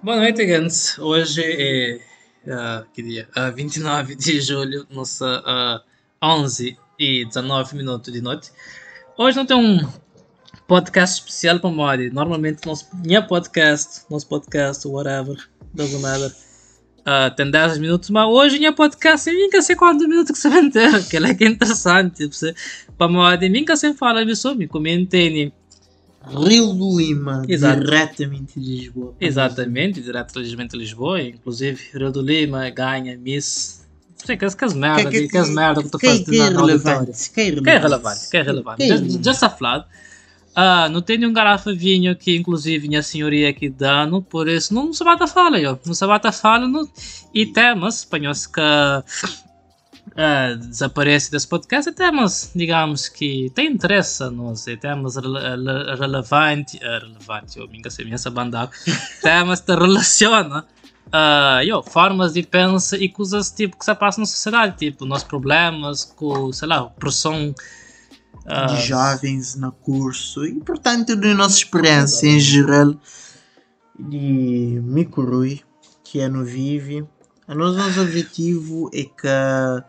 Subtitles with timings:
[0.00, 0.96] Boa noite, Gans.
[1.00, 2.00] Hoje é
[2.46, 3.28] uh, que dia?
[3.36, 5.42] Uh, 29 de julho, nossa
[6.22, 8.52] uh, 11 e 19 minutos de noite.
[9.18, 9.84] Hoje não tem um
[10.68, 12.10] podcast especial para Mori.
[12.10, 15.36] Normalmente nosso minha podcast, nosso podcast, whatever,
[15.74, 16.32] doesn't matter.
[17.00, 20.70] Uh, tem 10 minutos, mas hoje minha podcast nunca sei quantos minutos que você vai
[20.70, 22.30] ter, que é é interessante.
[22.96, 25.52] Para Mori, nunca se fala disso, me comentem
[26.28, 27.80] Rio do Lima, Exato.
[27.80, 29.14] diretamente de Lisboa.
[29.20, 31.22] Exatamente, diretamente de Lisboa.
[31.22, 33.86] Inclusive, Rio do Lima ganha Miss.
[34.24, 36.60] Sei que as merda, que, que as merda que tu que, fazes que é na,
[36.60, 37.12] auditória.
[37.34, 38.30] Que é Que é relevante?
[38.30, 38.76] que é relevante.
[38.78, 39.86] Que é Já-.
[40.54, 44.74] Ah, não tem nenhum garrafa de vinho que, inclusive, minha senhoria aqui dando, por isso
[44.74, 45.78] não se bata fala, eu.
[45.86, 46.66] Não se bata fala.
[46.66, 46.88] Não...
[47.32, 48.60] E temas, espanhóis que
[50.16, 55.38] ah, desaparece desse podcast, é temas, digamos, que têm interesse a nós, é temas rele
[55.38, 58.70] rele- relevante, ah, relevante, eu me engasei essa banda,
[59.22, 60.64] temas que relacionam
[61.12, 65.26] ah, yo, formas de pensar e coisas tipo que se passam na sociedade, tipo, nossos
[65.26, 67.54] problemas, com, sei lá, pressão
[68.46, 72.94] ah, de jovens no curso e portanto da nossa experiência em geral
[73.98, 75.62] de Mikurui
[76.02, 77.06] que é no Vive
[77.48, 79.12] o nosso, nosso objetivo é que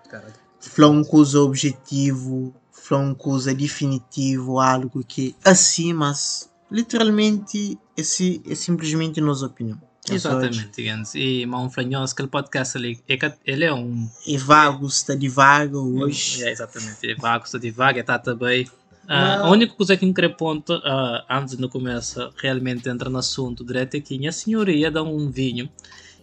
[0.10, 0.34] Caralho.
[0.60, 8.42] falar uma coisa objetivo falar uma coisa definitivo algo que assim mas literalmente é, si-
[8.48, 9.80] é simplesmente nossa opinião
[10.12, 11.14] Exatamente, Gans.
[11.14, 14.10] E Mão Flanhoso, aquele podcast ali, é ele é um.
[14.28, 18.68] é vago está devagar hoje É, exatamente, é vago, está devagar, está também.
[19.08, 19.46] Ah, Não.
[19.46, 23.64] a única coisa que eu queria ponto, ah, antes de começar realmente entrar no assunto
[23.64, 25.70] direto, é que minha senhoria dá um vinho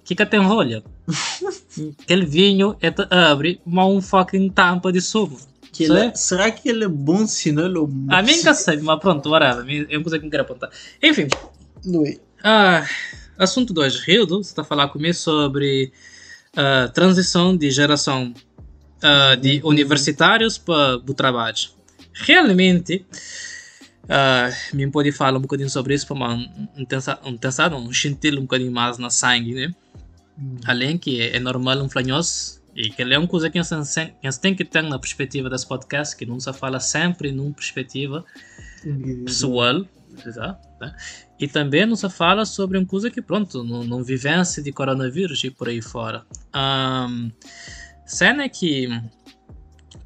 [0.06, 0.82] que que tem rolha.
[2.02, 5.38] Aquele vinho é abre, mas um fucking tampa de sumo.
[5.72, 9.28] Que ele- será que ele é bom sinal ou A mim nunca sei, mas pronto,
[9.28, 9.86] whatever.
[9.90, 10.70] É uma coisa que eu quero apontar.
[11.02, 11.26] Enfim,
[11.84, 12.86] não é Ah,
[13.36, 13.96] assunto 2.
[14.00, 15.92] Rildo, você está a falar comigo sobre
[16.56, 18.32] a transição de geração
[19.02, 21.56] ah, de universitários para o trabalho.
[22.14, 23.04] Realmente,
[24.08, 27.36] ah, me pode falar um bocadinho sobre isso para um, um, tensa- um
[27.78, 29.74] um sentir um bocadinho mais na sangue, né?
[30.64, 34.40] Além que é, é normal um flanhoso e que é uma coisa que a gente
[34.40, 38.24] tem que ter na perspectiva desse podcast, que não se fala sempre numa perspectiva
[39.24, 39.86] pessoal,
[40.80, 40.94] né?
[41.38, 45.42] e também não se fala sobre uma coisa que, pronto, não, não vivência de coronavírus
[45.44, 46.24] e por aí fora.
[46.54, 47.30] Um,
[48.04, 48.88] cena é que,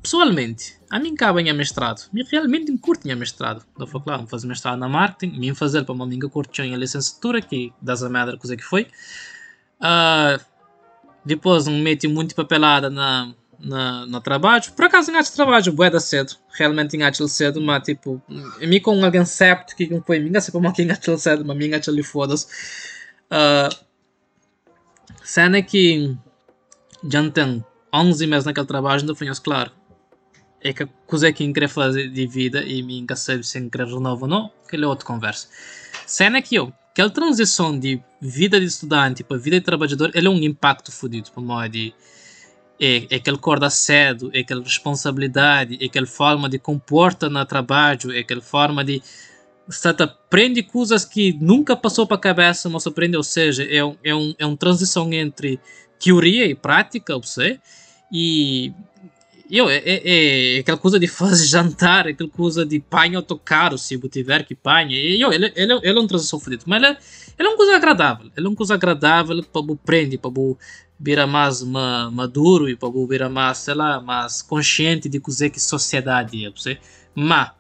[0.03, 3.65] pessoalmente, a mim cabe em mestrado, me realmente curto em mestrado.
[3.79, 7.41] Não foi claro, fazer mestrado na marketing, me fazer para uma amiga curtiu em licenciatura,
[7.41, 8.87] que das a merda coisa que foi.
[9.81, 10.39] Ah,
[11.25, 14.73] depois não meti muito papelada na, na, no trabalho.
[14.73, 16.35] Por acaso engato trabalho bué da cedo.
[16.53, 18.21] Realmente engato cedo, mas tipo,
[18.61, 21.67] me com alguém certo que não foi minha, se como que engato cedo, mas me
[21.67, 22.47] engato ali foda-se.
[23.31, 23.75] Uh,
[25.23, 26.17] cena é que
[27.09, 29.71] já tem 11 meses naquele trabalho, não foi claro.
[30.63, 33.87] É que a coisa que queria fazer de vida e me engasei se eu querer
[33.87, 35.49] renovar ou não, aquele é outra conversa.
[36.07, 40.27] Cena é que eu, aquela transição de vida de estudante para vida de trabalhador, ele
[40.27, 41.95] é um impacto fodido para modo de
[42.81, 48.11] é, é aquele acorda cedo, é aquela responsabilidade, é aquela forma de comporta no trabalho,
[48.13, 49.03] é aquela forma de
[49.67, 53.97] você aprende coisas que nunca passou para a cabeça, mas aprende, ou seja, é um,
[54.03, 55.61] é um, é uma transição entre
[55.99, 57.61] teoria e prática, você,
[58.11, 58.73] e
[59.51, 63.77] eu, é, é, é aquela coisa de fazer jantar, é aquela coisa de panho autocarro,
[63.77, 66.83] se eu tiver que panho, e eu, ele, ele, ele é uma transição fodida, mas
[66.83, 66.97] ele,
[67.39, 70.57] ele é uma coisa agradável, ele é uma coisa agradável para o prende, para o
[70.99, 75.49] virar mais ma, maduro e para o virar mais, sei lá, mais consciente de coisa
[75.49, 76.79] que sociedade é, você,
[77.15, 77.51] mas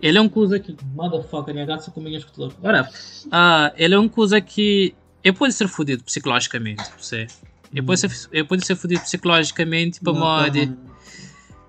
[0.00, 0.76] ele é uma coisa que.
[0.94, 2.52] Motherfucker, minha gata comigo escutou.
[2.62, 2.90] Whatever.
[3.30, 4.94] Ah, ele é uma coisa que.
[5.22, 6.84] Ele pode ser fodido psicologicamente.
[6.98, 7.26] Você.
[7.72, 10.12] Ele pode ser, ele pode ser fodido psicologicamente para
[10.50, 10.72] de.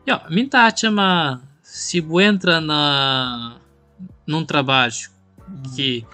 [0.08, 3.58] Yo, minha taxa, mas se você entra na,
[4.26, 4.94] num trabalho
[5.76, 6.06] que.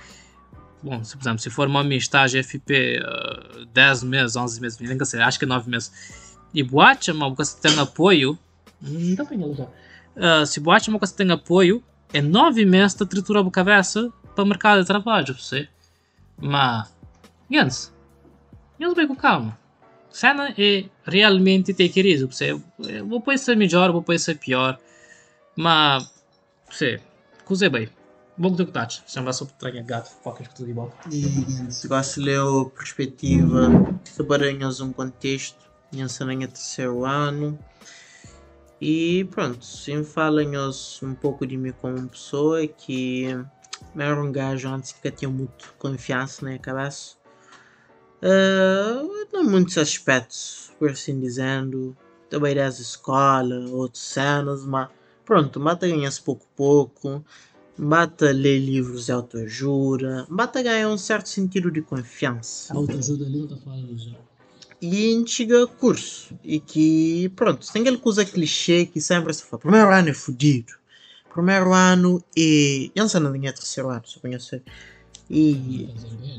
[0.81, 4.79] Bom, se, por exemplo, se for uma minha estágio FP uh, 10 meses, 11 meses,
[4.79, 6.35] nem sei, acho que 9 meses.
[6.53, 8.37] E boate, mas você tem apoio.
[8.81, 9.63] Não já.
[9.63, 11.83] Uh, se boate, mas você tem apoio,
[12.13, 15.67] é 9 meses de tritura a cabeça para o mercado de trabalho, você.
[16.37, 16.93] Mas,
[17.49, 17.93] Jens,
[18.79, 19.57] Jens bem com calma.
[20.15, 22.53] Cena é realmente ter querido, você.
[23.05, 24.79] Vou pôr ser melhor, vou pôr ser pior.
[25.57, 26.09] Mas,
[26.69, 27.01] você,
[27.43, 27.89] coisa bem.
[28.37, 29.03] Bom que tu tacho.
[29.05, 30.95] Se não vai só trazer gato, foca que tudo de volta.
[31.11, 32.39] E se gosta de ler
[32.77, 33.69] perspectiva
[34.05, 34.41] sobre
[34.83, 35.59] um contexto,
[35.91, 37.59] minha cena é terceiro ano.
[38.79, 43.37] E pronto, sim fala-nos um pouco de mim como pessoa que
[43.97, 47.17] era um gajo antes que tinha muito confiança na cabeça.
[48.21, 51.95] Uh, muitos aspectos, por assim dizendo.
[52.29, 54.89] Também das escola, outras cenas, mas
[55.23, 57.23] pronto, mata ganha-se pouco pouco.
[57.77, 62.73] Bata ler livros de autoajuda, bata ganhar um certo sentido de confiança.
[62.73, 64.15] Autoajuda ali não está falando já.
[64.81, 66.33] E chega curso.
[66.43, 69.59] E que, pronto, tem aquela coisa clichê que sempre se fala.
[69.61, 70.73] Primeiro ano é fodido.
[71.33, 72.85] Primeiro ano é.
[72.95, 74.63] Eu não sei nem é terceiro ano, só conhecer.
[75.29, 75.89] E.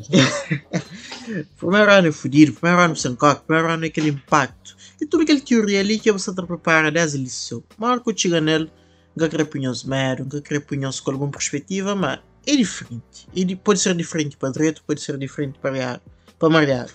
[1.58, 4.76] primeiro ano é fodido, primeiro ano sem coque, primeiro ano é aquele impacto.
[5.00, 7.64] E tudo aquele teoria ali que você está preparado desde o liceu.
[7.76, 8.70] Marco chega nele
[9.16, 13.26] nunca querer punhar-se mero, nunca punhar-se com alguma perspectiva, mas é diferente.
[13.34, 16.00] E pode ser diferente para direito, pode ser diferente para,
[16.38, 16.92] para Mariado.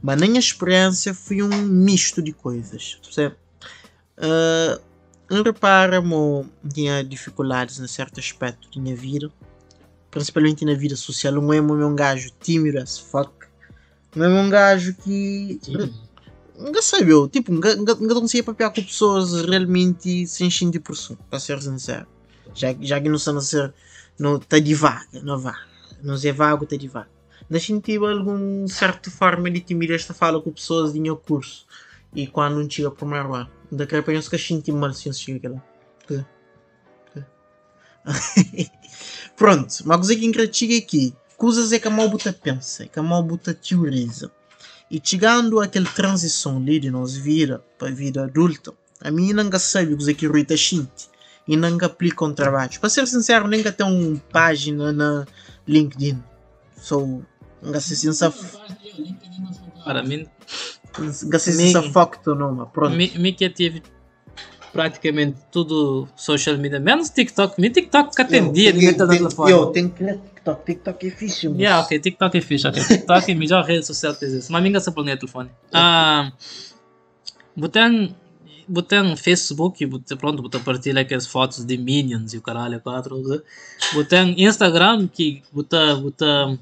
[0.00, 3.00] Mas na minha experiência foi um misto de coisas.
[3.02, 4.80] Você, uh,
[5.28, 9.30] eu reparo tinha dificuldades em certo aspecto da minha vida,
[10.10, 11.32] principalmente na vida social.
[11.32, 13.30] Não é um gajo tímido as fuck.
[14.14, 15.60] Não é um gajo que.
[16.58, 21.62] Nunca sabe eu, tipo, nunca, conseguia papear com pessoas realmente sem sentir pressão, para ser
[21.62, 22.04] sincero.
[22.52, 23.72] Já, já que não a ser,
[24.18, 25.56] não está devagar, não vá.
[26.02, 27.08] Não é vago, está devagar.
[27.48, 31.64] Mas senti alguma certa forma de timidez esta fala com pessoas de meu curso.
[32.12, 35.12] E quando não chega para o primeiro ano, daqui a pouco eu senti mal se
[35.14, 35.62] chega lá.
[39.36, 42.98] Pronto, uma coisa que engraçada é que coisas é que a malbuta pensa, é que
[42.98, 44.30] a malbuta teoriza.
[44.90, 49.50] E chegando àquela transição ali de nós vida para a vida adulta, a mim não
[49.58, 51.08] sabe o que é que Rita Shinti
[51.46, 52.78] e não aplica um trabalho.
[52.80, 55.26] Para ser sincero, nem tem uma página na
[55.66, 56.22] LinkedIn.
[56.80, 57.22] So,
[57.62, 58.32] não sei se essa.
[59.84, 60.26] Para mim.
[60.98, 62.96] Não sei se essa facto não, pronto.
[62.96, 63.82] Me que tive
[64.72, 67.60] praticamente tudo social media, menos TikTok.
[67.60, 69.52] Me TikTok que atendia, ninguém tá dando telefone.
[69.52, 71.58] Eu tenho que TikTok, TikTok é fixe, mas...
[71.58, 72.82] Yeah, ok, TikTok é fixe, ok.
[72.82, 74.50] TikTok é a melhor rede social que existe.
[74.50, 75.50] Mas minha se põe telefone.
[75.72, 76.32] Ah,
[77.56, 78.14] botem,
[78.66, 83.22] botem Facebook, botem, pronto, botem partilha aquelas fotos de Minions e o caralho, quatro.
[83.94, 86.58] Botem Instagram, que botem, botem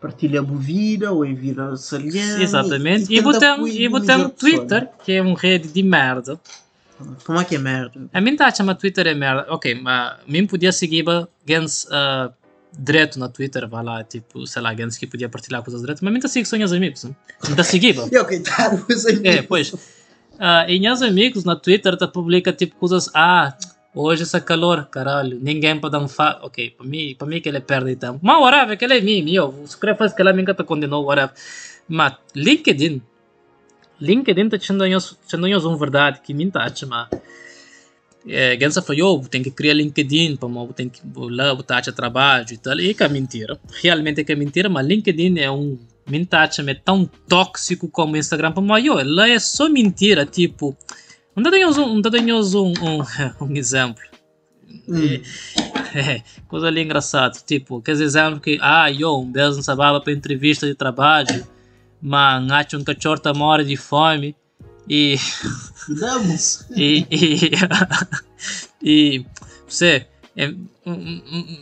[0.00, 2.42] partilha movida ou envia saliente.
[2.42, 3.12] Exatamente.
[3.12, 6.40] E, e botem, e botem Twitter, que é uma rede de merda.
[7.24, 8.08] Como é que é merda?
[8.12, 9.46] A mim está chama Twitter é merda.
[9.48, 11.04] Ok, mas mim podia seguir
[11.46, 12.32] gens uh,
[12.78, 16.12] direto na Twitter, vai lá, tipo, sei lá, gens que podia partilhar coisas direto, mas
[16.12, 17.04] mim está seguindo só meus amigos.
[17.04, 17.14] Não
[17.50, 18.08] está seguindo.
[18.10, 19.24] E ok, tá, os amigos.
[19.24, 19.72] É, pois.
[19.72, 23.54] Uh, e meus amigos na Twitter tá publica tipo coisas, ah,
[23.94, 26.40] hoje essa calor, caralho, ninguém pode dar um fa...
[26.42, 28.18] Ok, para mim, para mim que ele perde tempo.
[28.22, 29.54] Mas whatever, que ele é mim, meu.
[29.66, 31.34] Se quer fazer que ele nunca te condenou, whatever.
[31.88, 33.02] Mas LinkedIn,
[34.00, 34.58] LinkedIn está
[35.26, 37.08] sendo uma verdade que me tá mas
[38.26, 42.78] é, Gensa falou, tem que criar LinkedIn, para tem que lá botar trabalho e tal,
[42.78, 43.58] e que é mentira.
[43.82, 48.16] Realmente é que é mentira, mas LinkedIn é um mintagem é tão tóxico como o
[48.16, 48.88] Instagram para mim.
[49.04, 50.76] Lá é só mentira, tipo,
[51.40, 53.02] não tenhamos um, tenhamos um, um,
[53.44, 54.02] um exemplo.
[54.88, 55.20] Hum.
[55.94, 60.00] É, é, coisa ali engraçada, tipo, aqueles exemplos que, ah, eu, um beijo não sabava
[60.00, 61.44] para entrevista de trabalho
[62.00, 64.34] mas acho um cachorro tá morre de fome
[64.88, 65.16] e
[65.88, 66.66] Vamos.
[66.74, 67.50] e e,
[68.82, 69.26] e
[69.68, 70.06] você
[70.36, 70.52] é,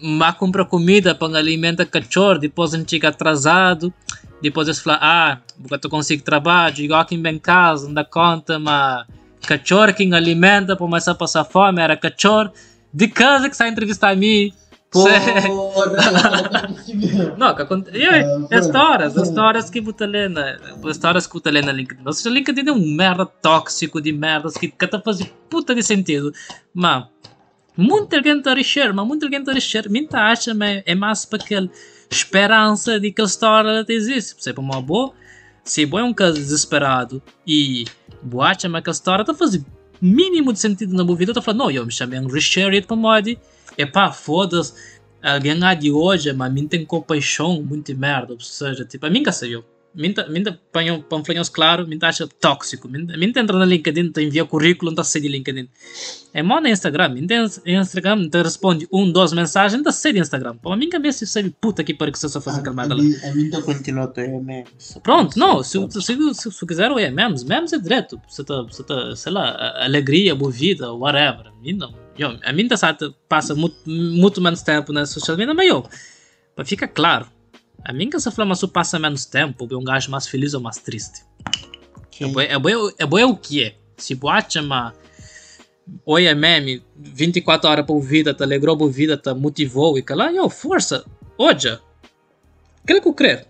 [0.02, 3.92] mas compra comida para alimentar cachorro depois a gente chega atrasado
[4.40, 8.58] depois eles falam ah porque tu consegue trabalho igual aqui em casa não dá conta
[8.58, 9.06] mas
[9.46, 12.50] cachorro que alimenta para começar a passar fome era cachorro
[12.92, 14.52] de casa que está entrevistar a mim
[17.36, 18.02] não, que acontece.
[18.02, 20.58] É, histórias, histórias que Butalena.
[20.86, 22.02] Histórias que Butalena LinkedIn.
[22.06, 26.32] Ou seja, LinkedIn é um merda tóxico de merdas que cada faz puta de sentido.
[26.72, 27.04] Mas
[27.76, 29.90] muita gente a encher, mas muita gente a encher.
[29.90, 31.68] Muita acha, mas é mais para aquela
[32.10, 34.36] esperança de que a história existe.
[34.38, 35.12] Você é uma boa.
[35.68, 37.84] Se é um caso desesperado e
[38.22, 39.66] boa acha, mas que a história está fazendo
[40.00, 42.96] mínimo de sentido na minha vida, eu falando, não, eu me chamei um Richard para
[42.96, 43.38] mod
[43.76, 44.72] epá, foda-se,
[45.22, 49.22] alguém há de hoje, mas mim tem compaixão, muito merda, ou seja, tipo, a mim
[49.22, 49.62] que saiu.
[49.98, 50.14] Mim
[50.72, 52.88] põe panflinhos claro, mim acha tóxico.
[52.88, 55.68] Mim entra na LinkedIn, tá envia currículo, tá sei de LinkedIn.
[56.32, 60.20] É mal no Instagram, mim tem Instagram, te responde um, duas mensagens, tá sei de
[60.20, 60.56] Instagram.
[60.56, 62.94] Pô, a mim que se sabe puta que para que você só faz aquela merda
[62.94, 63.02] lá.
[63.28, 64.98] A mim tá continuando a memes.
[65.02, 66.00] Pronto, não, se, se,
[66.34, 68.20] se, se quiser o memes, memes é direto.
[68.28, 71.52] Você tá, você tá, sei lá, alegria, boa vida, whatever.
[71.60, 75.86] Mim não eu, a sabe, passa muito, muito menos tempo na social media, mas eu,
[76.54, 77.28] para ficar claro,
[77.84, 80.60] a mim que se fala, mas passa menos tempo, é um gajo mais feliz ou
[80.60, 81.22] mais triste.
[82.20, 83.76] É bom é, é, é o que é.
[83.96, 84.92] Se boate, mas
[86.04, 90.30] Oi é meme, 24 horas por vida, te alegrou por vida, te motivou e cala,
[90.30, 91.04] yo, força,
[91.36, 91.78] hoje.
[92.84, 93.40] Aquilo que eu creio.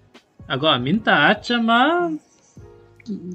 [0.46, 2.18] Agora, minta acha, mas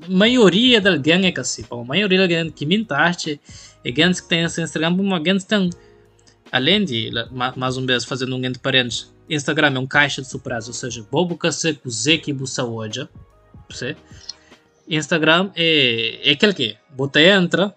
[0.08, 3.40] maioria da gang é assim, a maioria da gang que minta acha
[3.84, 5.70] é ganhos que tem esse Instagram, uma ganhos tem
[6.52, 7.10] além de
[7.56, 11.06] mais um vez fazendo um grande parênteses, Instagram é um caixa de surpresa, ou seja,
[11.10, 13.08] bobo que se cozer que bussa hoje,
[14.88, 17.74] Instagram é, é aquele que você entra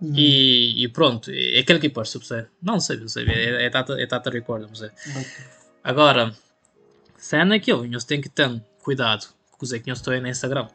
[0.00, 0.12] uhum.
[0.14, 4.06] e, e, pronto, é aquele que pode você não sei, você é, é tata, é
[4.06, 4.90] tata record, você
[5.82, 6.34] agora
[7.16, 10.28] cena é que eu, nós tem que ter cuidado com o que eu estou no
[10.28, 10.68] Instagram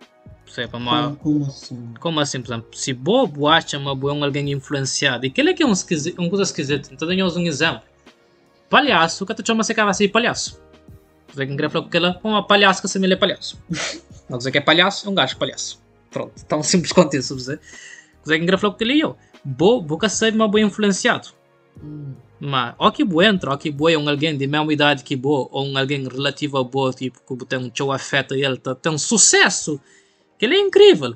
[0.54, 1.16] sei, para uma...
[1.16, 1.94] como, assim?
[2.00, 5.64] Como assim, por exemplo, se bobo acha uma boa alguém influenciado, e que é que
[5.64, 7.82] é um, esquisito, um coisa esquisita, então damos um exemplo.
[8.74, 10.60] Palhaço, que tu chama se assim palhaço.
[11.32, 13.62] Você quer falar que ela é uma palhaço que se é palhaço.
[14.28, 15.80] Não dizer que é palhaço, é um gajo palhaço.
[16.10, 17.60] Pronto, tão simples quanto isso, você.
[18.24, 19.16] Você quer falar que ele é eu.
[19.46, 21.30] Bobo, que ser uma boa influenciado.
[22.40, 25.16] Mas, ó que boa entra, ó que boa é um alguém de mesma idade que
[25.16, 28.74] boa, ou um alguém relativo a boa, tipo, que tem um show afeta ele, tá,
[28.74, 29.80] tem um sucesso
[30.46, 31.16] ele é incrível.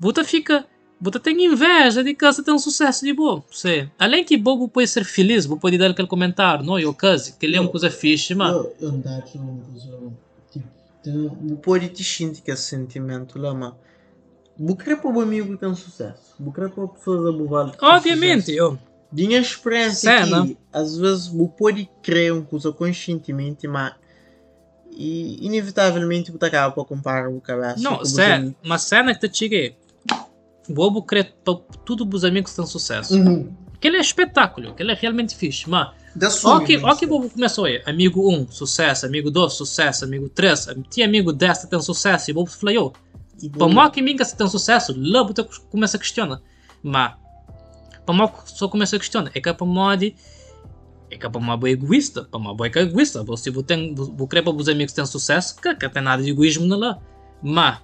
[0.00, 0.66] Buta fica.
[0.98, 3.44] Buta tem inveja de que você tem um sucesso de boa.
[3.50, 3.88] Você.
[3.98, 6.78] Além que bobo pode ser feliz, você pode dar aquele comentário, não?
[6.78, 8.70] Eu case, que ele é uma coisa fixe, mano.
[8.80, 10.16] Eu, eu não
[10.50, 10.66] tipo,
[11.02, 13.74] tem, pode te sentir que esse sentimento lá, mas.
[14.58, 16.34] Bucre para o amigo que tem sucesso.
[16.38, 17.76] Bucre para pessoas a bovar.
[17.82, 18.78] Obviamente, eu.
[19.12, 23.94] Minha experiência aqui, às vezes, você pode crer uma coisa conscientemente, mas
[24.96, 27.78] e inevitavelmente você acaba por comparar o cabeça.
[27.78, 29.76] Não, cê, mas cena que te cheguei.
[30.68, 31.24] O bobo crê
[31.84, 33.14] tudo os amigos têm sucesso.
[33.14, 33.52] Uhum.
[33.74, 35.68] Aquele é espetáculo, aquele é realmente fixe.
[35.68, 35.90] Mas,
[36.44, 37.82] ó que, ó que o bobo começou aí.
[37.86, 39.06] Amigo 1, sucesso.
[39.06, 40.04] Amigo 2, sucesso.
[40.04, 42.30] Amigo 3, tinha amigo 10 que tem sucesso.
[42.30, 42.92] E o bobo falou,
[43.56, 46.40] para mais que minha tem sucesso, lá você começa a questionar.
[46.82, 47.14] Mas,
[48.04, 49.30] para mais só começa a questionar.
[49.34, 50.02] É que para mais
[51.10, 53.22] é que é para uma boa egoísta, para uma boa egoísta.
[53.24, 56.30] Você tem, vou querer para os amigos que têm sucesso, que, que tem nada de
[56.30, 56.98] egoísmo lá.
[57.42, 57.78] Mas,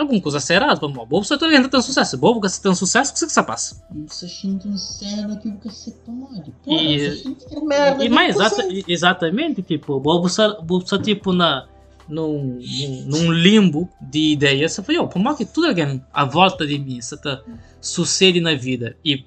[0.00, 2.16] alguma coisa será para uma boa pessoa também tem sucesso.
[2.18, 3.82] Bobo que você tem sucesso, que você passa?
[4.06, 6.54] Você sente um cérebro que você pode.
[6.66, 11.66] E, e mais exata, exatamente, tipo, bobo você tipo na
[12.08, 12.58] num,
[13.06, 17.00] num, limbo de ideias, você fala, por mais que tudo alguém à volta de mim,
[17.00, 17.42] você tá,
[17.80, 19.26] sucede na vida e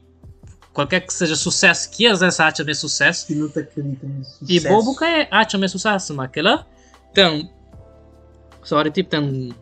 [0.74, 3.28] qualquer que seja sucesso que às vezes acha é sucesso.
[3.28, 4.40] Que não te acredita nisso.
[4.48, 6.66] E bobo que é acha é sucesso, mas aquela
[7.14, 7.52] tem.
[8.64, 9.54] Só tipo tem.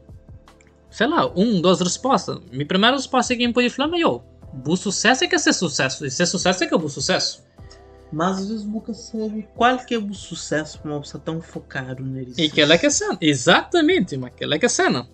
[0.89, 2.39] Sei lá, um, duas respostas.
[2.51, 4.23] Minha primeira resposta é que pode falar, mas eu,
[4.65, 6.05] o sucesso é que é ser sucesso.
[6.05, 7.43] E ser sucesso é que é o sucesso.
[8.11, 12.03] Mas às vezes nunca sabe qual que é o sucesso para uma pessoa tão focado
[12.03, 12.39] nisso.
[12.39, 13.17] E aquela é que é cena.
[13.21, 15.07] Exatamente, mas aquela é que é cena.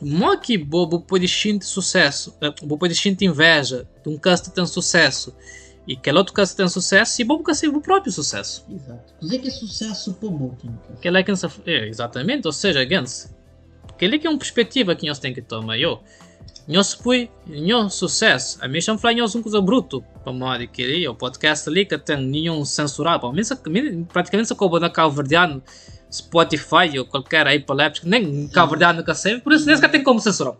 [0.00, 5.34] Mo que bobo pode sentir sucesso, bobo pode sentir inveja de um casta tem sucesso
[5.86, 8.66] e que outro casta tem sucesso e bobo ser o próprio sucesso.
[8.70, 9.14] Exato.
[9.20, 10.56] Dizer que é sucesso para bobo.
[11.00, 11.30] Que é que
[11.66, 13.33] é, exatamente, ou seja, Gans,
[13.96, 15.78] que é que é uma perspectiva que nós temos que tomar.
[15.78, 16.00] Eu,
[16.66, 21.14] nós põe, nós sucesso, a chama falar nós um coisa bruto, para modo que o
[21.14, 23.44] podcast ali que tem nenhum censurado, para
[24.12, 25.62] praticamente se acabou na calverdiano
[26.10, 30.20] Spotify ou qualquer aí paléptico, nem Cabo nunca sei, por isso nem sequer tem como
[30.20, 30.54] censurar.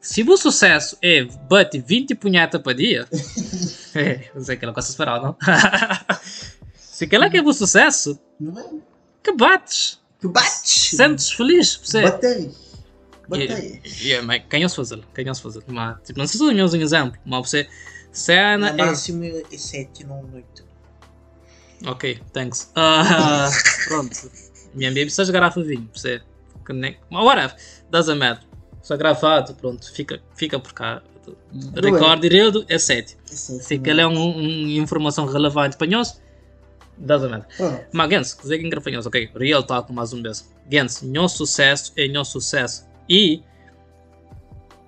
[0.00, 3.06] Se o sucesso é bate 20 punheta para dia,
[3.94, 5.36] é, não sei que ela gosta de esperar, não?
[6.74, 8.18] Se aquela que é o sucesso,
[9.22, 10.00] que bates.
[10.24, 10.96] Que bates.
[10.96, 12.00] Sentes feliz, você.
[12.00, 12.50] Batei.
[13.28, 13.82] Batei.
[14.00, 15.04] Yeah, mas quem se fazer?
[15.14, 15.62] Quem se fazer?
[15.66, 17.68] Mas, tipo, não sei se é um exemplo, mas você.
[18.10, 18.72] Cena é.
[18.72, 20.64] máximo é 7, não 8.
[21.88, 22.72] Ok, thanks.
[22.74, 23.50] Uh,
[23.88, 24.30] pronto.
[24.72, 26.22] Minha baby só garrafa de vinho, você.
[27.10, 27.54] Whatever,
[27.90, 28.46] doesn't matter.
[28.80, 31.02] Só gravado, pronto, fica, fica por cá.
[31.74, 33.16] Recorde Rildo é 7.
[33.30, 36.18] É Se aquela é uma um, informação relevante para nós,
[36.98, 37.48] doesn't matter.
[37.60, 37.84] Oh.
[37.92, 39.30] Mas, Gens, que nós, ok?
[39.34, 40.48] Real talk mais um vez.
[40.70, 42.86] Gens, nosso sucesso é nosso sucesso.
[43.08, 43.42] E.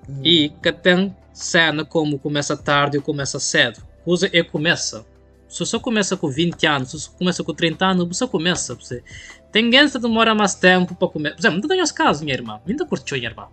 [0.09, 0.21] Hum.
[0.25, 3.83] E que tem cena como começa tarde ou começa cedo.
[4.05, 5.05] Coisa é começa.
[5.49, 8.75] Se você começa com 20 anos, se você começa com 30 anos, você começa.
[8.75, 9.03] Você
[9.53, 11.33] tem gente que demora mais tempo para comer.
[11.33, 12.61] Por exemplo, não tenho caso, minha irmã.
[12.67, 13.49] Ainda curtiu minha irmã.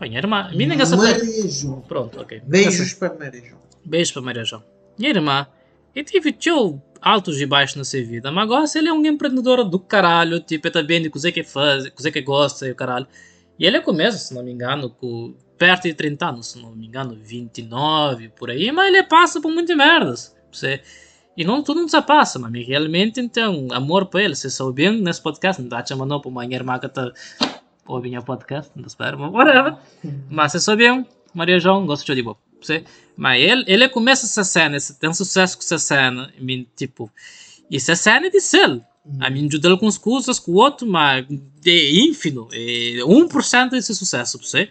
[0.00, 0.50] Minha irmã.
[0.54, 1.82] Minha sabe.
[1.88, 2.42] Pronto, ok.
[2.46, 3.60] Beijos para Maria João.
[3.84, 4.62] Beijos para Maria João.
[4.98, 5.46] Minha irmã.
[5.94, 9.64] Eu tive tio altos e baixos na sua vida, mas agora ele é um empreendedor
[9.64, 13.06] do caralho, tipo, está bem de coisa que faz, coisa que gosta e o caralho.
[13.58, 16.86] E ele começa, se não me engano, com perto de 30 anos, se não me
[16.86, 20.36] engano, 29 por aí, mas ele passa por muitas merdas.
[20.52, 20.82] Você
[21.36, 24.34] e não, tudo não se passa, mas realmente então, amor para ele.
[24.34, 27.12] Se sou bem nesse podcast, não está chamando para uma irmã que está
[27.86, 29.76] ouvindo o podcast, não espero, mas whatever.
[30.30, 32.45] Mas se sou bem, Maria João, gosto de boa.
[33.16, 36.32] Mas ele, ele começa essa cena, tem sucesso com essa cena.
[36.38, 37.10] I mean, tipo,
[37.70, 38.84] isso é cena de selo.
[39.20, 41.24] A mim ajudou com as coisas, com o outro, mas
[41.64, 42.48] é ínfimo.
[42.52, 44.70] É 1% desse sucesso, você.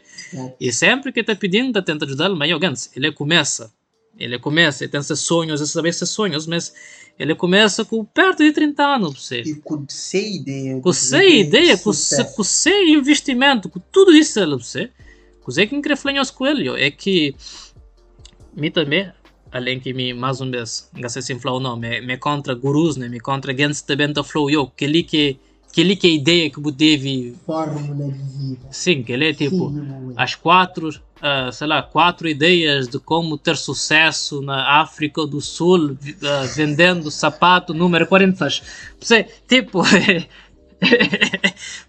[0.60, 2.74] E sempre que está pedindo, tá tenta ajudar, mas ganho.
[2.96, 3.72] Ele começa.
[4.18, 6.74] Ele começa, ele tem esses sonhos, esses saber esses sonhos, mas
[7.20, 9.42] ele começa com perto de 30 anos, você.
[9.42, 10.82] E com sem ideia.
[10.82, 11.92] Com sem ideia, com
[12.36, 14.90] com sem investimento, com tudo isso, você.
[15.42, 17.36] Com que incrível com ele, é que.
[18.56, 19.12] Me também,
[19.52, 22.54] além que me mais uma vez, não sei se falar ou não, me, me contra
[22.54, 23.10] gurus, né?
[23.10, 25.38] Me contra gente também da flow, eu, que ele que.
[25.74, 27.36] Que ele que ideia que deve.
[27.46, 28.66] Fórmula de vida.
[28.72, 30.90] Sim, que ele é tipo Sim, as quatro,
[31.22, 37.12] ah, sei lá, quatro ideias de como ter sucesso na África do Sul ah, vendendo
[37.12, 38.48] sapato número 40.
[39.02, 39.82] Você, tipo,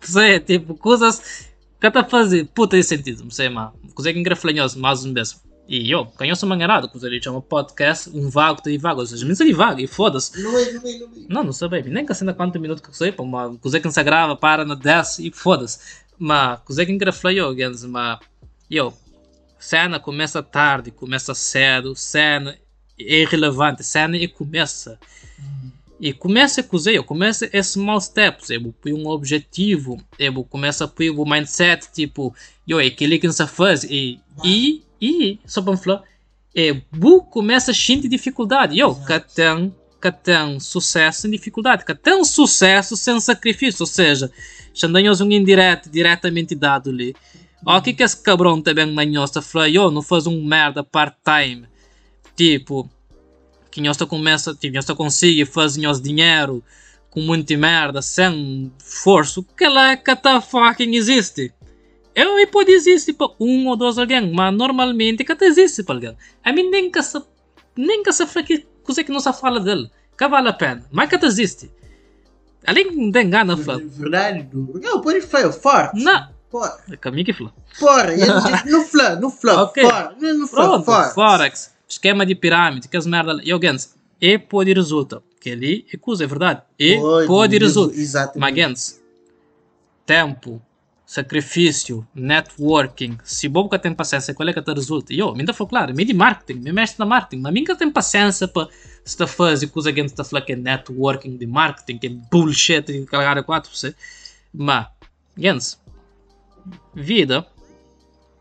[0.00, 1.46] você, tipo, coisas
[1.80, 5.40] que tá fazendo puta de sentido, não sei, mas coisa que engrafanhoso mais um vez.
[5.68, 9.34] E eu, conheço mangarado, coisa ele chama podcast, um vago, de vago, ou seja, me
[9.34, 10.40] de vago, e foda-se.
[10.40, 11.10] Não é, não é, não é.
[11.28, 13.80] Não, não sei bem, nem que cena quantos minutos que eu sei, pá, uma coisa
[13.80, 16.04] que não se grava, para na 10 e foda-se.
[16.16, 18.20] Mas, coisa que engrafla eu, gens, mas,
[18.70, 18.94] eu,
[19.58, 22.56] cena começa tarde, começa cedo, cena
[22.98, 24.98] é irrelevante, cena e começa.
[25.98, 30.88] E começa com eu começa esse small steps, eu põe um objetivo, eu começa a
[30.88, 32.34] pôr o mindset, tipo,
[32.68, 36.02] eu, é aquilo que não se faz, e, e, e, só para falar,
[36.54, 38.94] é, bu começa a sentir dificuldade, eu,
[40.00, 44.30] que tem sucesso sem dificuldade, que tem sucesso sem sacrifício, ou seja,
[44.72, 47.14] chandanhos um indireto, diretamente dado ali,
[47.64, 51.66] ó, o que que esse cabrão também manhosa fala, eu, não faz um merda part-time,
[52.36, 52.88] tipo,
[53.70, 56.62] que nós começa, tipo, nós consegue fazer nós dinheiro
[57.10, 61.52] com muita merda, sem esforço, que ela é que tá fucking existe.
[62.16, 65.96] Eu e pode existir para um ou dois alguém, mas normalmente que até existe para
[65.96, 66.16] alguém.
[66.42, 67.22] A mim nem que se,
[67.76, 70.82] nem que se fala que coisa que não se fala dele, que vale a pena,
[70.90, 71.70] mas que até existe.
[72.66, 74.48] Além de engana, fala, Verdade.
[74.54, 76.02] Não, pode falar forte.
[76.02, 76.78] não, Fora.
[76.90, 77.52] é caminho que fala.
[77.74, 78.14] Fora.
[78.64, 79.62] No flã, no flã.
[79.64, 79.82] Ok.
[79.84, 80.16] Fora.
[80.18, 81.10] No fora.
[81.10, 83.76] Forex, esquema de pirâmide, que as merda, e alguém,
[84.22, 87.94] e pode resulta, que ali é coisa, é verdade, e pode, resulta.
[87.94, 88.38] Exatamente.
[88.62, 89.02] Mas,
[90.06, 90.62] tempo,
[91.06, 95.14] sacrifício, networking, se bobo que tem paciência, qual é que te resulta?
[95.14, 97.90] Eu, me ainda foi claro, me de marketing, me mexe na marketing, mas que tem
[97.90, 98.68] paciência para
[99.04, 102.10] estar fazer coisa que a gente está falando que é networking de marketing, que é
[102.10, 103.94] bullshit de carregar a quatro, você.
[104.52, 104.88] Mas,
[105.38, 105.76] gente,
[106.92, 107.46] vida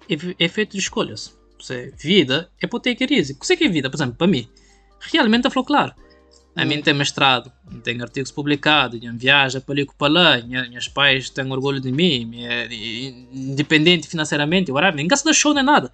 [0.10, 1.38] é, é feito de escolhas.
[1.60, 3.32] Você, vida é para ter que ir.
[3.34, 3.92] O que é que é vida?
[3.92, 4.50] Por exemplo, para mim,
[5.14, 5.94] realmente falou claro.
[6.56, 7.52] A mim tem mestrado,
[7.84, 12.26] tem artigos publicados, minha viaja para ali para lá, meus pais têm orgulho de mim,
[12.26, 12.66] minha,
[13.34, 15.92] independente financeiramente, whatever, ninguém se show nem nada.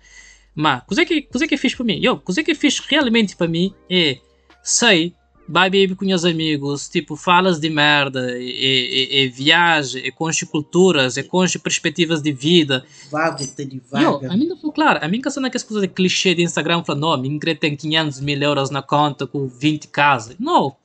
[0.53, 3.73] Mas, coisa que, coisa que fiz para mim, eu, coisa que fiz realmente para mim
[3.89, 4.19] é,
[4.61, 5.15] sei,
[5.47, 10.45] vai beber com meus amigos, tipo, falas de merda, e, e, e viaja, e conche
[10.45, 14.31] culturas, e conche perspectivas de vida, Vago, tá de vaga.
[14.31, 14.99] a mim não foi claro.
[15.01, 17.55] A mim que não é aquelas coisas de clichê de Instagram falando, não, mim querer
[17.55, 20.35] tem 500 mil euros na conta com 20 casas.
[20.39, 20.75] Não.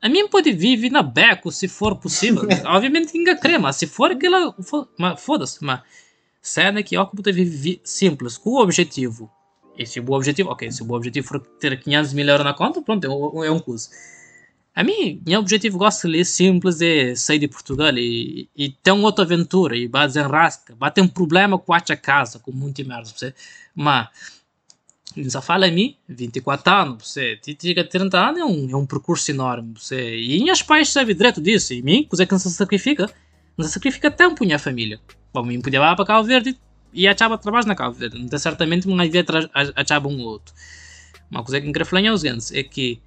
[0.00, 2.42] A mim pode viver na beco se for possível.
[2.66, 4.54] Obviamente ninguém crê, mas se for aquela.
[5.16, 5.64] foda-se.
[5.64, 5.80] Mas
[6.40, 9.30] cena que ó, como te viver simples, com o objetivo.
[9.76, 12.80] E se o objetivo, ok, se o objetivo for ter 500 mil euros na conta,
[12.80, 13.90] pronto, é um, é um curso.
[14.74, 19.04] A mim, meu objetivo gosto de simples é sair de Portugal e, e ter uma
[19.04, 20.74] outra aventura e vai desenrasca.
[20.78, 23.34] Vai ter um problema com a casa, com muita merda, você.
[23.74, 24.08] Mas,
[25.30, 27.36] só fala a mim, 24 anos, você.
[27.36, 30.18] Tiga 30 anos é um, é um percurso enorme, você.
[30.18, 31.72] E minhas pais sabem direto disso.
[31.72, 33.10] E mim, coisa que não se sacrifica,
[33.56, 35.00] não se sacrifica tempo minha família.
[35.32, 36.54] Bom, mim podia ir para Cabo Verde
[36.96, 38.18] e achava trabalho na Cabo Verde.
[38.18, 39.22] Não tem certamente uma ideia
[39.74, 40.54] achava um outro.
[41.30, 43.00] Uma coisa que quero falar é seguinte, é que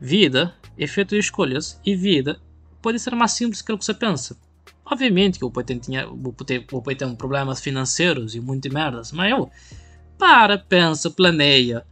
[0.00, 2.40] vida é feita de escolhas e vida
[2.80, 4.36] pode ser mais simples que o que você pensa.
[4.84, 8.72] Obviamente que o pai tem, tinha, o pai- o pai tem problemas financeiros e muitas
[8.72, 9.50] merdas, mas eu
[10.18, 11.86] para, pensa, planeia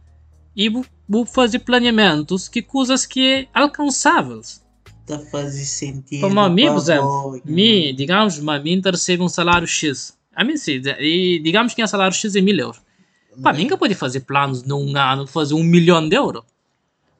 [0.55, 0.85] e vou-
[1.25, 4.61] fazer planeamentos que coisas que é alcançáveis.
[5.07, 6.21] Tá fazendo sentido.
[6.21, 7.41] Como a mim, por exemplo.
[7.45, 10.17] Me, digamos, uma mim recebe um salário X.
[10.35, 12.81] A mim sim, e digamos que o salário X é mil euros.
[13.41, 16.43] Para mim que pode fazer planos num ano, fazer um milhão de euros.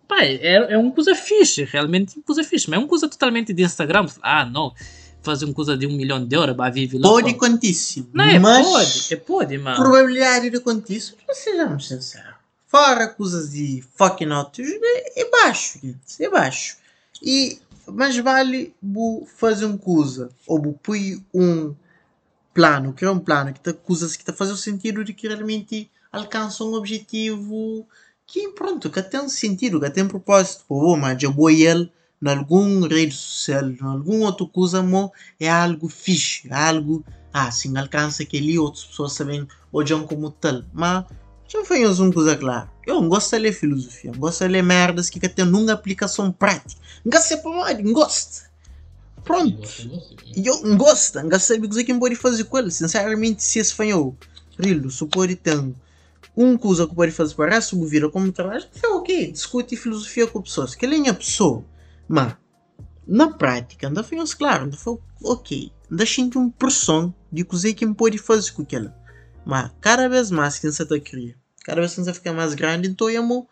[0.08, 3.54] Pá, é, é uma coisa fixe, realmente uma coisa fixe, mas é uma coisa totalmente
[3.54, 4.08] de Instagram.
[4.22, 4.74] Ah, não,
[5.22, 7.10] fazer uma coisa de um milhão de euros, vai viver lá.
[7.10, 8.10] Pode quantíssimo.
[8.14, 9.78] Não, é mas pode, é pode, mano.
[9.78, 12.32] probabilidade de acontecer, sejamos sinceros.
[12.68, 15.80] Fora coisas de fucking autos, é, é baixo.
[16.20, 16.78] É baixo.
[17.22, 18.74] E mais vale
[19.38, 21.76] fazer uma coisa, ou põe um
[22.54, 26.64] plano, criar um plano que tá coisas que tá fazendo sentido de que realmente alcança
[26.64, 27.88] um objetivo
[28.26, 30.64] que, pronto, que tem sentido, que tem propósito.
[30.68, 35.50] Pô, mas eu vou ele em algum rede social, em algum outro coisa, mo, é
[35.50, 40.64] algo fixe, é algo, ah, alcança aquele outras pessoas sabem, olham como tal.
[40.72, 41.06] Mas,
[41.48, 42.72] já foi uma coisa clara.
[42.86, 46.80] Eu não gosto de ler filosofia, gosto de ler merdas que tem numa aplicação prática.
[47.04, 48.31] Não gosto de mais, não gosto.
[49.24, 49.68] Pronto.
[50.36, 52.72] Eu não gosto, não sabe o que pode fazer com ele.
[52.72, 53.74] Sinceramente, se esse
[54.60, 55.58] Rilo, se pode ter
[56.36, 60.42] um coisa que pode fazer para essa vira como trabalho, é ok, discute filosofia com
[60.42, 61.64] pessoas, que ele é pessoa.
[62.08, 62.36] Mas,
[63.08, 67.86] na prática, ainda foi claro, ainda foi ok, ainda sinto uma pressão de coisa que
[67.94, 68.96] pode fazer com aquela.
[69.46, 72.88] Mas, cada vez mais que você está criando, cada vez que você fica mais grande,
[72.88, 73.48] então amor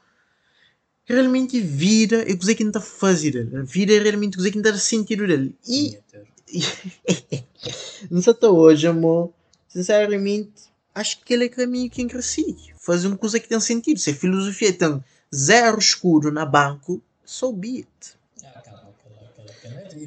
[1.13, 3.47] realmente vira é coisa que não está a fazer.
[3.65, 5.55] Vira é realmente coisa que não está a sentir dele.
[5.67, 5.97] E.
[8.09, 9.31] não sei até hoje, amor.
[9.67, 12.55] Sinceramente, acho que ele é o caminho que cresci.
[12.77, 13.99] Fazer uma coisa que tem sentido.
[13.99, 18.18] Se a filosofia tem zero escuro na banco, so be it.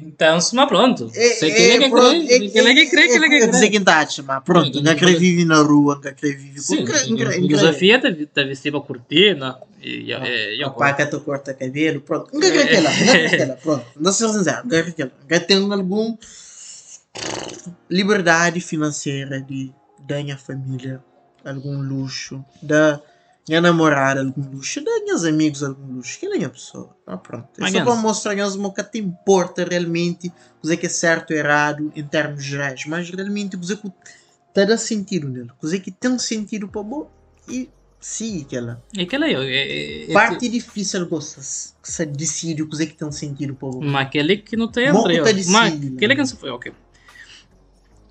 [0.01, 1.11] Então, mas pronto.
[1.13, 2.49] É, Sei que ele é que crê, é que
[2.89, 3.47] crê, que é que crê.
[3.47, 3.79] Dizer que
[4.23, 7.99] mas pronto, não quer viver na rua, não quer viver Sim, filosofia
[8.71, 9.57] para curtir, não?
[9.81, 12.29] E, e, e, pai que tu corta cabelo, pronto.
[12.33, 13.85] Não quer aquela, não quer pronto.
[13.99, 15.11] Não se sincero, não quer aquela.
[15.27, 16.17] Quer ter algum
[17.89, 19.71] liberdade financeira de
[20.07, 21.03] ganhar família,
[21.45, 23.01] algum luxo, da
[23.47, 26.95] minha namorada algum luxo, minhas amigos algum luxo, que é a pessoa.
[27.05, 27.63] Ah, pronto.
[27.63, 30.31] É só para mostrar o que te importa realmente,
[30.63, 33.65] o que é certo ou errado em termos gerais, mas realmente o que
[34.47, 37.09] está a sentido nele, o que tem sentido para bom
[37.47, 37.69] e
[38.03, 38.83] Sim, aquela.
[38.99, 43.85] Aquela é, é, é Parte difícil gosta se decide o que tem sentido para você.
[43.85, 45.09] Mas aquele que não tem Bom, tá
[45.47, 46.73] Mas aquele que não foi, ok.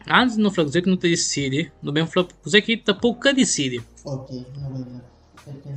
[0.09, 2.27] Antes não falar que não te decide, no bem falar
[2.63, 3.85] que pouca decide.
[4.03, 4.47] Ok,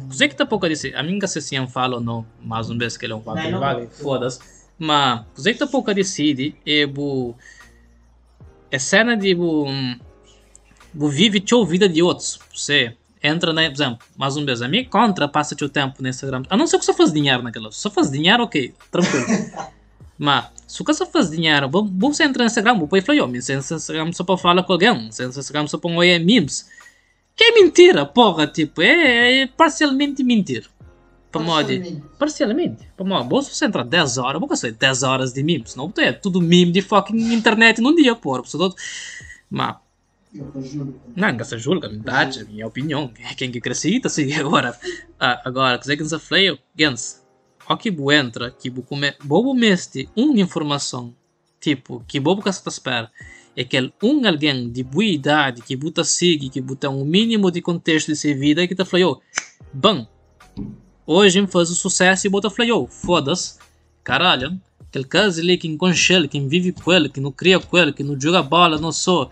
[0.08, 0.96] Você que tá pouca decide.
[0.96, 3.22] A mim que se assim fala ou não, mas um vez que ele é um
[3.22, 4.40] vago, vale, foda-se.
[4.78, 7.36] Mas você que tá pouca decide, é bu.
[8.70, 9.66] É cena de bu.
[10.94, 12.40] Bu vive a vida de outros.
[12.54, 16.08] Você entra, na, por exemplo, mais um vez, a minha contra passa o tempo no
[16.08, 16.44] Instagram.
[16.50, 17.72] A não ser que você faz dinheiro naquela.
[17.72, 19.26] Se você faz dinheiro, ok, tranquilo.
[20.18, 24.24] Mas, se você faz dinheiro, você entra no Instagram, você fala, eu, mas Instagram só
[24.24, 26.70] para falar com alguém, se Instagram só para é memes.
[27.36, 30.66] Que é mentira, porra, tipo, é, é parcialmente mentira.
[31.32, 32.04] Para parcialmente.
[32.18, 32.88] parcialmente.
[32.96, 36.42] Para modo, você entra 10 horas, vou ser 10 horas de memes, não é tudo
[36.42, 38.42] meme de fucking internet num dia, porra.
[39.50, 39.76] Mas,
[41.16, 43.12] não, nunca julga, verdade, a minha opinião.
[43.38, 44.32] Quem que acredita, sim.
[44.36, 44.78] Agora,
[45.20, 47.22] ah, agora, que se falei, Gens,
[47.70, 51.16] o que bu entra, que bu come, bobo meste uma informação,
[51.60, 53.10] tipo, que bobo que está espera,
[53.56, 57.62] é que um alguém de boa idade, que buta sigue, que buta um mínimo de
[57.62, 59.22] contexto de sua vida, que tá falou,
[59.74, 60.06] bom,
[61.08, 63.58] hoje faz o sucesso e bota falou, foda-se,
[64.04, 67.94] caralho, aquele caso ali que enconcha que vive com ele, que não cria com ele,
[67.94, 69.30] que não joga bola, não sou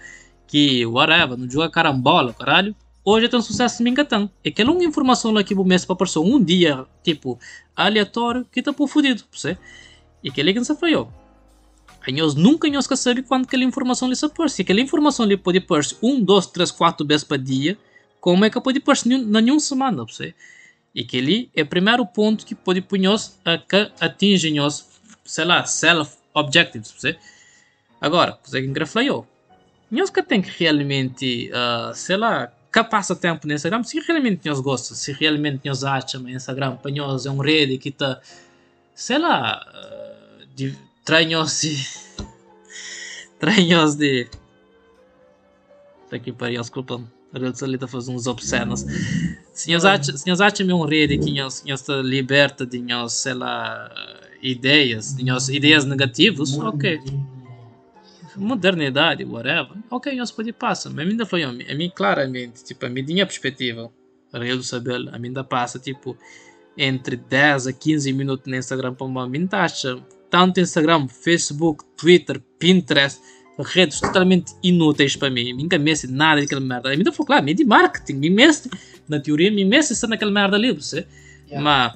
[0.47, 2.75] que whatever, não joga carambola, caralho.
[3.03, 4.29] Hoje tem um sucesso em Mingatão.
[4.43, 7.37] É que é uma informação lá que o mês para pessoa um dia, tipo,
[7.75, 9.57] aleatório, que tá por fudido, você.
[10.23, 11.11] E que ele que não falhou.
[12.11, 14.49] Nós nunca nós que sabe quando aquela informação lhe pôr.
[14.49, 17.77] Se aquela informação lhe pode pôr um, dois, três, quatro vezes para dia,
[18.19, 20.33] como é que pode pôr na nenhuma semana, você?
[20.93, 22.99] E que ele é o primeiro ponto que pode pôr
[23.45, 24.85] a que atinge nós,
[25.23, 27.17] sei lá, self objectives, você.
[28.01, 29.27] Agora, você que falhou
[29.93, 34.49] nós que tem que realmente, uh, sei lá, que passa tempo no Instagram, se realmente
[34.49, 38.19] nós gostamos, se realmente nós achamos o Instagram para nós é um rede que está,
[38.95, 40.45] sei lá, uh,
[41.03, 41.85] trai nós de.
[43.39, 44.27] trai nós de.
[46.09, 47.01] Daqui para aí, desculpa.
[47.33, 48.85] Ele está fazendo uns obscenos.
[49.53, 53.89] Se nós achamos um rede que nós, nós está liberta de nós, sei lá,
[54.39, 57.01] ideias, de nós, ideias negativas, ok
[58.35, 63.25] modernidade, whatever, ok, nós pode passar, mas ainda foi a mim claramente, tipo, a minha
[63.25, 63.91] perspectiva,
[64.33, 66.17] real saber, a ainda passa, tipo,
[66.77, 70.01] entre 10 a 15 minutos no Instagram para uma minha taxa,
[70.33, 73.21] tanto Instagram, Facebook, Twitter, Pinterest,
[73.59, 77.53] redes totalmente inúteis para mim, nunca me nada daquela merda, a minha foi claro, me
[77.53, 78.35] de marketing, me
[79.07, 81.05] na teoria, me está naquela merda ali, você,
[81.47, 81.61] yeah.
[81.61, 81.93] mas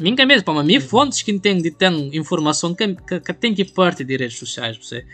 [0.00, 3.66] minha mesmo, para mim, fontes que tem de ter informação que, que, que tem que
[3.66, 5.04] partir de redes sociais, você.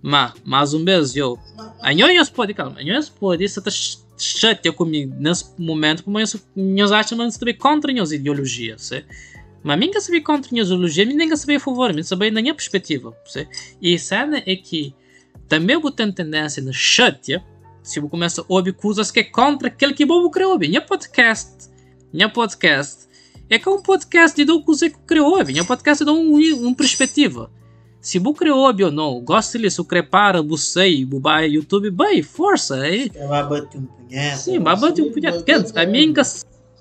[0.00, 1.38] Mas, mais um vez, eu.
[1.80, 3.70] A nós pode, calma, a nós pode, isso está
[4.16, 9.04] chateado comigo nesse momento, porque nós achamos que contra a nossa ideologia, você.
[9.64, 10.50] Mas mim que saber contra
[11.56, 13.16] a favor, mim saber na minha perspectiva.
[13.80, 14.94] E a cena é que
[15.48, 17.42] também eu tenho tendência na chateia
[17.82, 21.68] se você começa a ouvir coisas que é contra aquele que você criou, minha podcast,
[22.12, 23.06] minha podcast,
[23.50, 27.50] é que é um podcast de coisa que criou, minha podcast de um, um perspectiva.
[28.00, 33.08] Se você criou ou não, gosta de se prepara, você, vai YouTube, bem, força, é.
[33.08, 34.38] Vai bater um punhado.
[34.38, 35.44] Sim, vai bater um punhado.
[35.74, 36.04] A minha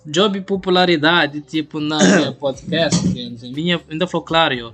[0.06, 3.08] job popularidade, tipo, na minha podcast,
[3.52, 4.74] minha, ainda falou claro, eu,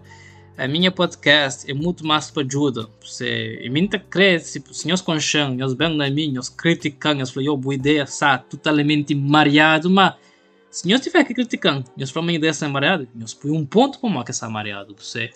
[0.57, 2.89] a minha podcast é muito mais para ajuda.
[3.01, 7.29] Você, e muita crê, tipo, se nós concham, nós bem na minha, nós criticam, nós
[7.29, 10.15] falamos, boa ideia, sa, totalmente mareado, mas
[10.69, 13.99] se nós tiver que criticar, nós falamos uma ideia sem mareado, nós põe um ponto
[13.99, 15.31] para uma que está mareado, você.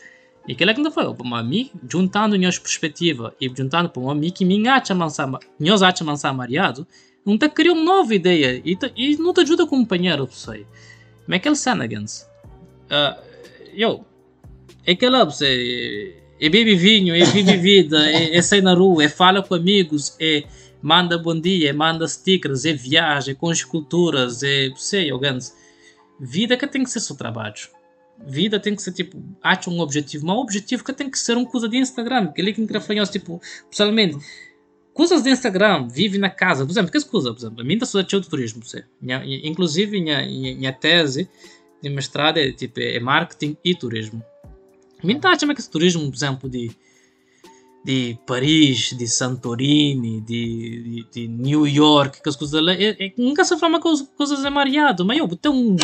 [0.47, 4.29] E aquilo é que ainda falou, para mim, juntando minhas perspectivas e juntando para mim
[4.29, 6.86] que me acha lançar, nós acha lançar mareado,
[7.25, 10.27] não te cria uma nova ideia e, te, e não te ajuda a acompanhar o
[10.31, 10.65] sei.
[11.27, 12.27] Michael Sanagans.
[12.86, 13.21] Uh,
[13.73, 14.05] eu.
[14.86, 16.17] É que lá você.
[16.39, 20.13] É bebe vinho, é vive vida, é, é sai na rua, é fala com amigos,
[20.19, 20.43] é
[20.81, 24.69] manda bom dia, é manda stickers, é viaja, é com esculturas, é.
[24.75, 25.55] sei, Gans.
[26.19, 27.55] Vida que tem que ser seu trabalho.
[28.25, 31.38] Vida tem que ser tipo, acha um objetivo, mas o objetivo que tem que ser
[31.38, 34.17] uma coisa de Instagram, que ele que quer tipo, pessoalmente
[34.93, 38.21] coisas de Instagram, vive na casa, por exemplo, que coisa, por exemplo, a está estudando
[38.21, 38.86] de turismo, você.
[39.01, 41.29] Minha, inclusive, minha, minha tese
[41.82, 44.23] de mestrado é, tipo, é marketing e turismo.
[45.03, 46.71] A mim está achando que turismo, por exemplo, de,
[47.84, 53.13] de Paris, de Santorini, de, de, de New York, que as coisas lá, é, é,
[53.17, 55.75] nunca se fala coisas é mareado, mas eu tem um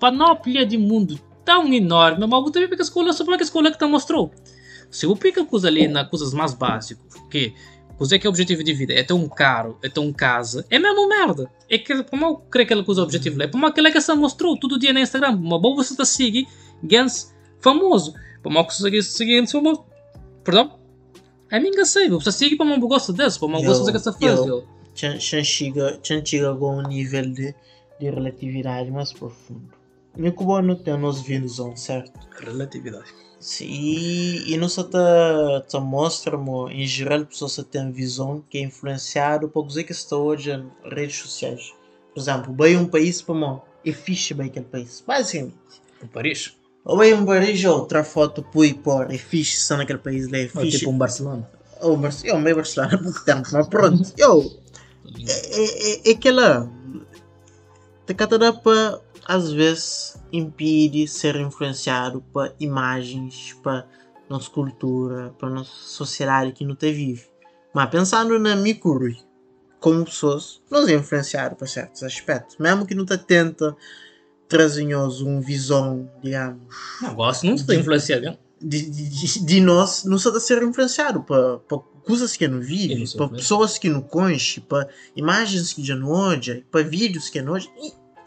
[0.00, 3.46] panóplia de mundo tão enorme, mas eu também que a escola, só para que a
[3.46, 4.32] escola que te mostrou.
[4.90, 7.54] Se eu pico coisa ali na coisas mais básicas, que
[7.96, 10.78] Que é o objetivo de vida é ter um carro, é ter um casa, é
[10.78, 11.50] mesmo merda.
[11.68, 14.14] É que, como eu creio que coisa é o objetivo é como aquela que você
[14.14, 15.36] mostrou todo dia no Instagram.
[15.36, 16.46] Uma boa você está seguir
[16.82, 18.14] Gans famoso.
[18.42, 19.84] Para eu conseguir seguir Gans famoso.
[20.42, 20.78] Perdão?
[21.50, 24.40] É minha sei, você segue para uma gosta desse, para uma gosta que você faz.
[24.94, 27.54] Chega, chega com um nível de,
[28.00, 29.70] de relatividade mais profundo.
[30.16, 32.12] Meu cubo não tem nos visão, certo?
[32.40, 33.12] Relatividade.
[33.44, 34.96] Sim, e não só te,
[35.68, 36.34] te mostra,
[36.70, 41.16] em geral, pessoas têm visão que é influenciado por coisa que está hoje em redes
[41.16, 41.74] sociais.
[42.14, 45.58] Por exemplo, vai um país para mim, é fixe bem aquele país, basicamente.
[46.02, 46.56] Um Paris?
[46.86, 50.48] Ou vai um Paris, outra foto, pui, pôr, é fixe, está naquele país lá, é
[50.48, 50.58] fixe.
[50.58, 51.46] Ou tipo um Barcelona.
[51.82, 54.58] Ou Barcelona, eu meio Barcelona há pouco tempo, mas pronto, eu,
[55.28, 56.66] é, é, é, é aquela,
[58.06, 63.86] te cata para às vezes impede ser influenciado por imagens, para
[64.28, 67.24] nossa cultura, para nossa sociedade que não te vive.
[67.72, 69.14] Mas pensando na micro,
[69.80, 73.76] como pessoas, nós é influenciado para certos aspectos, mesmo que não te tenta
[74.48, 76.62] trazer uma visão, digamos.
[77.00, 78.38] Não gosto, não está influenciado.
[78.60, 83.04] De, de, de, nós, não está a ser influenciado para, para coisas que não vive,
[83.16, 87.52] para pessoas que não conhece, para imagens que já não olha, para vídeos que não
[87.52, 87.66] olha.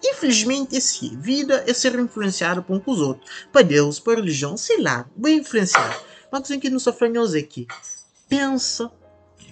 [0.03, 3.29] Infelizmente, esse vida é ser influenciado por um com os outros.
[3.51, 5.95] Para Deus, para religião, sei lá, bem influenciado.
[6.31, 7.67] Mas coisa que nos sofremos aqui.
[8.27, 8.91] Pensa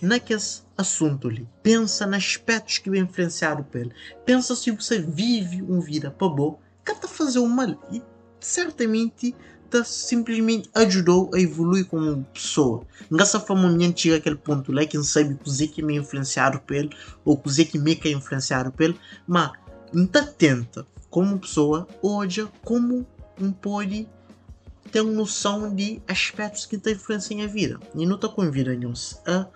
[0.01, 0.41] naquele
[0.77, 1.47] assunto ali.
[1.63, 3.91] Pensa nos aspectos que é influenciado por ele.
[4.25, 7.69] Pensa se você vive uma vida para boa, que está fazer o mal.
[7.91, 8.01] E
[8.39, 9.35] certamente
[9.69, 12.85] te simplesmente ajudou a evoluir como pessoa.
[13.09, 16.89] Nessa forma, ninguém chega àquele ponto lá que não sabe o que me influenciado ele
[17.23, 19.51] ou o que me é influenciado por ele, mas
[20.19, 23.05] atenta como pessoa hoje como
[23.39, 24.07] um pode
[24.91, 29.47] ter noção de aspectos que te influenciam a vida e não está convidando-nos a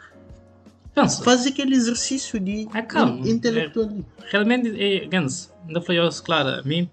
[0.93, 1.23] Pensa.
[1.23, 3.27] fazer aquele exercício de é calma.
[3.27, 3.89] intelectual.
[3.89, 6.89] É, realmente, é, Gans, ainda foi claro, a mim,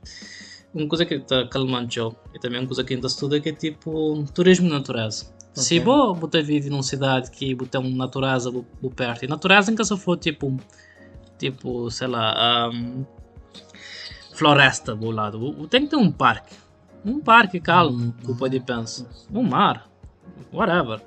[0.72, 1.98] uma coisa que está calmante
[2.34, 5.26] e também uma coisa que ainda estuda que é tipo turismo natureza.
[5.52, 5.62] Okay.
[5.62, 8.52] Se você vive numa cidade que você uma natureza
[8.94, 10.54] perto, e natureza em que se for tipo,
[11.38, 13.06] tipo, sei lá, um,
[14.36, 15.66] floresta do lado.
[15.68, 16.54] Tem que ter um parque.
[17.04, 19.06] Um parque calmo, que pode pensar.
[19.32, 19.88] Um mar.
[20.52, 21.00] Whatever.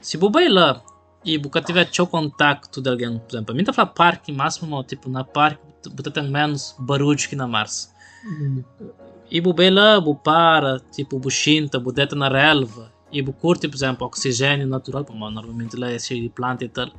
[0.00, 0.82] Se você vai lá
[1.24, 4.82] e você tiver seu contato de alguém, por exemplo, a mim tá falando parque máximo,
[4.84, 7.92] tipo, na parque você tem menos barulho que na Mars.
[8.24, 8.64] Uhum.
[9.30, 13.68] E você vai lá, você para, tipo, você chinta, você deita na relva e curte,
[13.68, 16.90] por exemplo, oxigênio natural, como normalmente lá é cheio de planta e tal,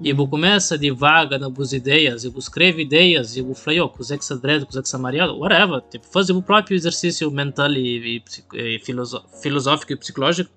[0.00, 4.36] e começa devagar nas suas ideias, e escreve ideias, e fala, oh, coisa que se
[4.40, 8.22] dread, que se whatever, tipo, faz o próprio exercício mental e,
[8.54, 8.78] e, e
[9.40, 10.50] filosófico e psicológico,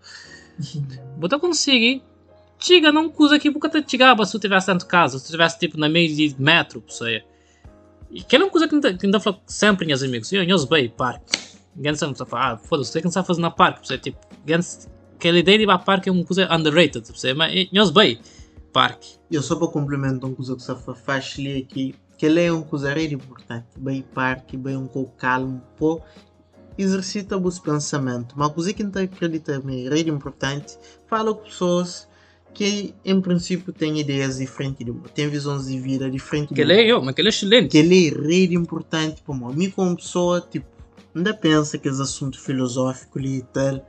[1.20, 2.02] você consegue
[2.58, 5.60] chega não coisa que você chegava se você tivesse dentro de casa, se você tivesse
[5.60, 7.24] tipo na meio de metro, sei.
[8.10, 11.38] E que é uma coisa que ainda falo sempre, meus amigos, eu, eu bem, parque.
[11.76, 14.18] Ninguém sabe, ah, foda-se, você que não sabe fazer na parque, tipo,
[15.18, 17.38] aquela ideia de parque é uma coisa underrated, percebe?
[17.38, 18.20] Mas nós bem,
[18.72, 19.16] parque.
[19.32, 22.64] Eu só para complementar uma coisa que você faz ali aqui, que ele é uma
[22.64, 23.66] coisa muito importante.
[23.78, 26.02] Bem parque, bem um pouco calmo, pô,
[26.78, 28.36] exercita os pensamentos.
[28.36, 32.08] Uma coisa que não acredita é muito importante, fala com pessoas
[32.54, 36.72] que em princípio têm ideias diferentes de mim, têm visões de vida diferentes Que ele
[36.74, 37.70] é eu, mas que ele é excelente.
[37.70, 39.54] que ele é muito importante para mim.
[39.54, 40.66] Mim como pessoa, tipo,
[41.14, 43.86] ainda pensa que esse assunto filosófico ali e tal.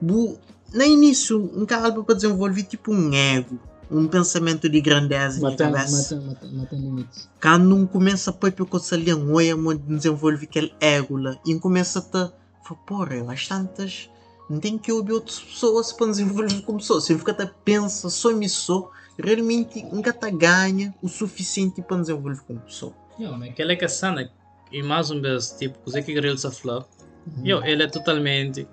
[0.00, 0.38] Bu,
[0.72, 3.58] no início, um cara para desenvolver tipo um ego,
[3.90, 6.22] um pensamento de grandeza Mas tem, cabeça.
[6.52, 7.28] mas tem limites.
[7.40, 8.66] Quando um começa a pôr para
[9.14, 13.30] um oi, onde desenvolve aquele ego lá, e um começa a te, fala, porra, eu
[13.30, 14.10] às tantas,
[14.48, 17.00] não tem que ouvir outras pessoas para desenvolver como pessoa.
[17.00, 21.98] Se eu ficar a pensa só em só, realmente nunca te ganha o suficiente para
[21.98, 22.60] desenvolver como
[23.36, 24.30] mas aquele é que é sana,
[24.70, 26.86] e mais uma vez, tipo, coisa que ele está falando,
[27.64, 28.68] ele é totalmente,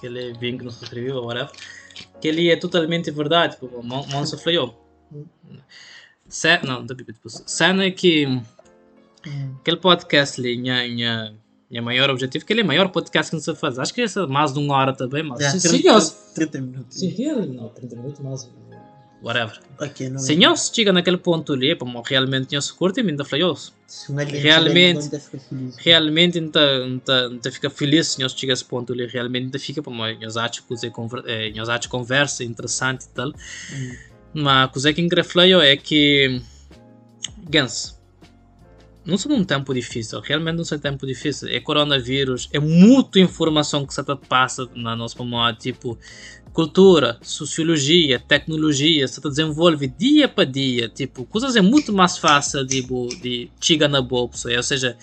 [0.00, 1.50] que ele vem que não se escreveu, whatever,
[2.20, 4.74] que ele é totalmente verdade, tipo, o Mon- Monza falou.
[6.28, 9.54] Sé- não, da Bíblia, tipo, cena é que Hum.
[9.60, 11.34] aquele podcast ali, minha, minha,
[11.68, 14.26] minha maior objetivo, que ele é o maior podcast que se faz, acho que é
[14.28, 16.98] mais de uma hora também, mas se, 30, se nós, 30 minutos.
[16.98, 18.20] Se ele, não, 30 minutos.
[19.22, 23.24] Whatever, Ok, não se nós chega naquele ponto ali, como realmente nós curte, ainda
[24.18, 25.10] alien Realmente-
[25.78, 26.38] realmente
[27.40, 30.36] tá fica feliz se nós chega a esse ponto ali realmente não fica para nós
[30.36, 33.32] acho que é conver- eh, nós conversa interessante e tal.
[34.32, 36.40] Mas a coisa que eu falei é que
[37.48, 37.99] Gans
[39.10, 41.48] não sou num tempo difícil realmente não um tempo difícil.
[41.48, 45.98] É coronavírus é muita informação que tá passa na nossa memória tipo
[46.52, 53.06] cultura, sociologia, tecnologia, você desenvolve dia para dia, tipo, coisas é muito mais fácil bo-
[53.06, 54.96] de chegar na bolsa, ou seja,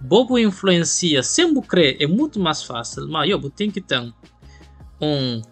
[0.00, 4.00] bobo influencia, sempre crer é muito mais fácil, mas eu tenho que ter
[5.00, 5.42] um,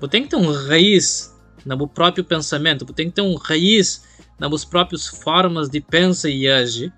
[0.00, 1.34] eu tenho que ter um raiz
[1.64, 4.04] no meu próprio pensamento, eu tenho que ter um raiz
[4.38, 6.92] nas próprias formas de pensar e agir,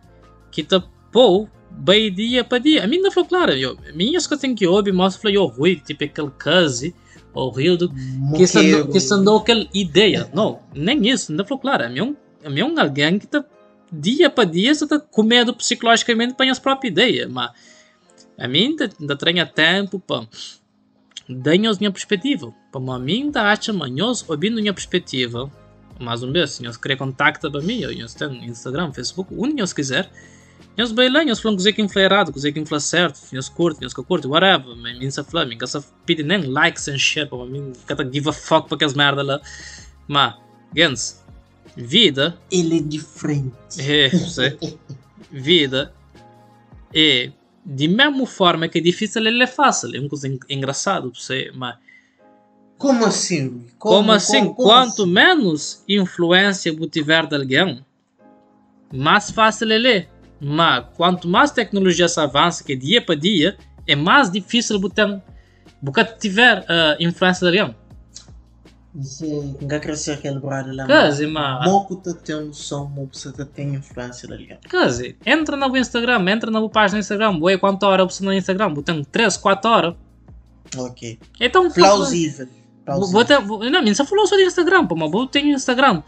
[0.55, 2.85] que te pô bem dia para dia.
[2.85, 5.37] A mim não foi claro, eu, minhas que eu tenho que ouvir, mas eu falei,
[5.37, 6.93] oh, Rui, tipo aquele caso,
[7.33, 7.93] ou Rio do
[8.37, 10.31] que se andou, que se andou aquela ideia.
[10.33, 11.83] Não, nem isso, não falou claro.
[11.83, 13.45] É um, é um alguém que está
[13.93, 17.29] dia para dia está com medo psicologicamente para as próprias ideias.
[17.29, 17.51] Mas
[18.39, 20.29] a mim ainda, tenho tempo para
[21.29, 22.55] dar a minha perspectiva.
[22.71, 25.51] Para mim ainda acha manhoso ouvindo a minha perspectiva.
[25.99, 29.73] Mais um vez, se nós querer contacta para mim, eu tenho Instagram, Facebook, onde nós
[29.73, 30.09] quiser.
[30.77, 34.03] Nós bem nós falamos que é errado, que é infla certo, nós curte, nós que
[34.03, 35.79] curte, whatever, mas mim se fala, mim que se
[36.25, 39.41] nem likes and share, para mim, que give a fuck para aquelas merda lá.
[40.09, 40.35] Mas,
[40.77, 41.25] Gens,
[41.77, 43.55] vida Ele é diferente.
[43.79, 44.59] é, você,
[45.31, 45.95] vida
[46.93, 47.31] é
[47.65, 51.51] de mesma forma que é difícil, ele é fácil, é uma coisa en- engraçada, você,
[51.55, 51.77] mas
[52.77, 53.67] Como assim, Rui?
[53.79, 55.11] como, assim, como- como quanto assim?
[55.13, 57.85] menos influência você tiver de alguém,
[58.93, 60.09] mais fácil ele é.
[60.41, 65.21] Mas quanto mais tecnologia se avança, que dia para dia, é mais difícil você
[65.83, 67.75] você tiver uh, influência.
[68.95, 70.87] Isso é- Nunca crescer aquele brother lá.
[70.87, 71.65] Quase, mas...
[71.67, 74.57] Moco tá tendo som, moco você tá tendo influência dali.
[74.71, 78.75] Quase, entra no Instagram, entra na página do Instagram, boa, quanto hora você no Instagram?
[78.77, 79.95] Tem 3, 4 horas.
[80.77, 81.19] Ok.
[81.41, 82.49] Então, Plausível.
[83.25, 86.03] Ter, vou- não, você falou só de Instagram, pô, mas vou ter Instagram,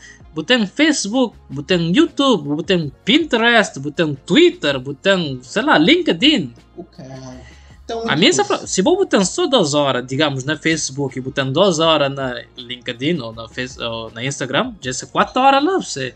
[0.47, 1.37] ter Facebook,
[1.67, 6.53] ter YouTube, ter Pinterest, ter Twitter, vou ter, sei lá, LinkedIn.
[6.77, 7.47] O caralho.
[7.85, 11.79] Então, A minha, se vou botar só duas horas, digamos, na Facebook e botar duas
[11.79, 16.13] horas na LinkedIn ou na, face, ou na Instagram, já são quatro horas lá, você.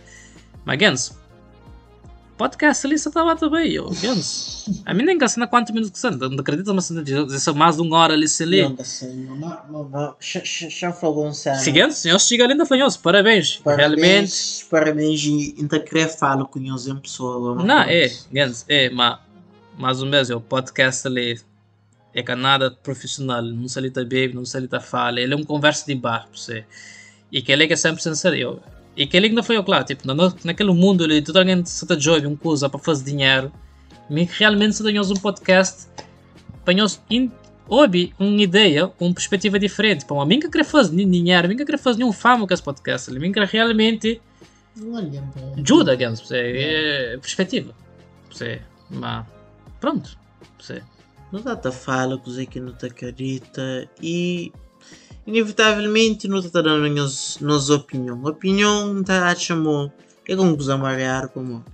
[0.64, 1.19] Mas,
[2.40, 4.64] Gens, podcast ali você estava também, eu, Gens.
[4.86, 6.90] A mim nem gasta quantos minutos que são, não acredito, mas
[7.42, 8.62] são mais de uma hora ali se ali.
[10.20, 11.60] Ch- Já falou um sério.
[11.60, 13.60] Seguinte, senhor chega ali na fanhoso, parabéns.
[13.64, 14.66] Realmente.
[14.70, 17.62] Parabéns, e ainda querer falar com eles em pessoa.
[17.62, 18.10] Não, é,
[18.68, 19.18] é, mas
[19.78, 21.40] mais ou menos, o podcast ali
[22.14, 25.32] é que nada profissional, não se ele tá bebe, não se ele tá fala, ele
[25.32, 26.64] é um conversa de bar, pra você.
[27.32, 28.60] E que ele é que é sempre sincero, eu,
[28.96, 31.98] e que ele ainda foi, claro, tipo, na, naquele mundo ali, toda alguém se tá
[31.98, 33.52] jovem, um coisa para fazer dinheiro,
[34.08, 35.86] mas realmente se tenhamos um podcast,
[37.10, 37.30] in-
[37.68, 41.64] ouvir uma ideia, uma perspectiva diferente, para mim que querer fazer nem dinheiro, mim que
[41.64, 44.20] querer fazer nenhum fama com esse podcast, mim que realmente
[45.56, 47.74] ajuda, pra você, é perspectiva,
[48.30, 48.60] você,
[48.90, 49.24] mas,
[49.80, 50.18] pronto,
[50.58, 50.82] você.
[51.32, 53.88] Não dá te fala coisa que não te acredita.
[54.02, 54.52] E
[55.26, 58.22] inevitavelmente não te dando nos, nos opinião.
[58.24, 59.92] Opinião não te achamo
[60.28, 61.64] é como coisa mariar como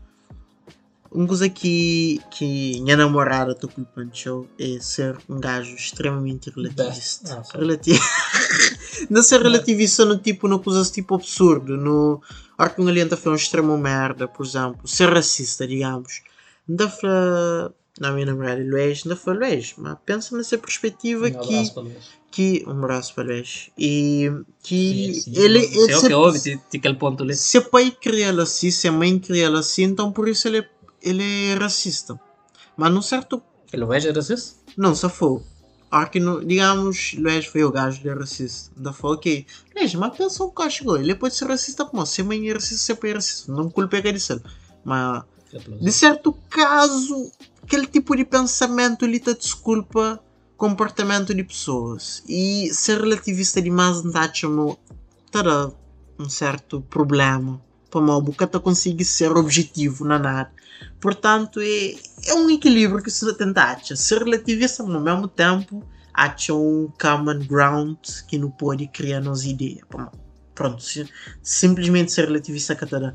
[1.11, 7.39] uma coisa que que minha namorada tô culpando é ser um gajo extremamente relativista.
[7.39, 7.59] Ah, sim.
[7.59, 7.93] Relati
[9.11, 12.21] Não ser relativista no tipo, no coisas tipo absurdo, no.
[12.59, 16.23] Hora que um aliento a fazer um extremo merda, por exemplo, ser racista, digamos.
[16.67, 17.73] Não dá para.
[18.01, 21.55] Não, minha namorada, Luís, dá para Luís, mas pensa nessa perspectiva Um que.
[21.55, 21.73] Luís.
[22.31, 23.71] que um abraço para Luís.
[23.79, 24.31] E
[24.63, 25.41] que Sim, sim.
[25.43, 27.35] ele, Se é ele o se, que houve, tem tem aquele ponto ali.
[27.35, 30.59] se pai cria ele assim, se a mãe cria ele assim, então por isso ele,
[30.59, 30.71] é-
[31.03, 32.21] ele é racista.
[32.77, 33.43] Mas num certo.
[33.73, 34.57] Ele veja racista?
[34.77, 35.41] Não, só foi.
[35.91, 38.71] Hora que, no- digamos, Luís foi o gajo de racista.
[38.77, 39.47] Ainda foi ok.
[39.75, 40.99] Luís, mas pensa um chegou.
[40.99, 43.51] Ele pode ser racista como se mãe é racista, se pai é racista.
[43.53, 44.43] Não culpa é disso.
[44.85, 45.23] Mas
[45.81, 47.33] de certo caso,
[47.67, 50.23] aquele tipo de pensamento te desculpa
[50.57, 52.23] comportamento de pessoas.
[52.29, 54.47] E ser relativista demais acha
[55.33, 55.71] terá
[56.19, 57.61] um certo problema.
[57.91, 60.53] Para nunca te consegue ser objetivo na nada.
[61.01, 61.95] Portanto, é,
[62.27, 63.97] é um equilíbrio que se tenta achar.
[63.97, 65.83] Ser relativista, mas ao mesmo tempo,
[66.15, 67.99] acha um common ground
[68.29, 69.85] que não pode criar nas ideias.
[69.93, 70.13] Mal.
[70.55, 70.83] Pronto,
[71.43, 73.15] simplesmente ser relativista dá.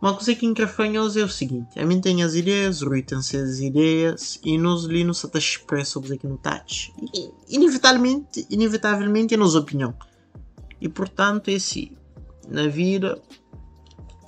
[0.00, 3.18] Uma coisa que engrafanhosa é o seguinte: a mim tem as ideias, o Rui tem
[3.18, 6.92] as ideias, e nós ali não se expressamos aqui no touch.
[7.14, 9.94] E, inevitavelmente, inevitavelmente é nossa opinião.
[10.80, 11.96] E portanto, é assim:
[12.48, 13.20] na vida,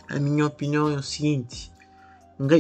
[0.09, 1.71] a minha opinião é o seguinte: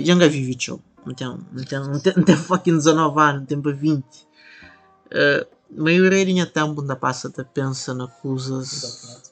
[0.04, 0.80] já nunca vivi show.
[1.06, 4.04] Não tenho, não tenho, não fucking 19 anos, não tenho para 20.
[4.04, 9.22] Uh, a maioria do tempo ainda passa a pensar nas coisas.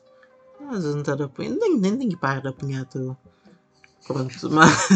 [0.60, 1.50] Mas não está a apanhar.
[1.50, 3.16] Nem, nem tenho que parar de apanhar tudo.
[4.06, 4.88] Pronto, mas.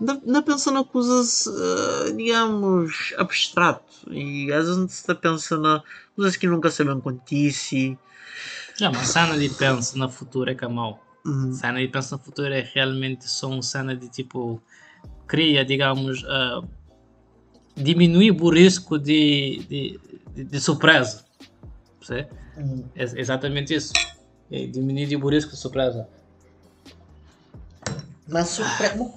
[0.00, 4.10] Ainda pensando em coisas, eh, digamos, abstrato.
[4.10, 5.82] E às vezes está pensando em
[6.14, 7.96] coisas que nunca sabem acontecer.
[8.76, 11.02] Já, mas cena de pensa no futuro é que é mau.
[11.24, 14.60] Hum, Cena de pensa no futuro é realmente só uma cena de tipo.
[15.26, 16.24] Cria, digamos.
[16.28, 16.62] ah,
[17.76, 20.00] diminuir o risco de, de,
[20.34, 21.24] de, de surpresa.
[21.98, 22.28] Percebe?
[22.56, 22.84] hum.
[22.94, 23.92] É exatamente isso.
[24.50, 26.08] É diminuir o risco de surpresa.
[28.28, 28.88] Mas surpre...
[28.96, 29.08] uma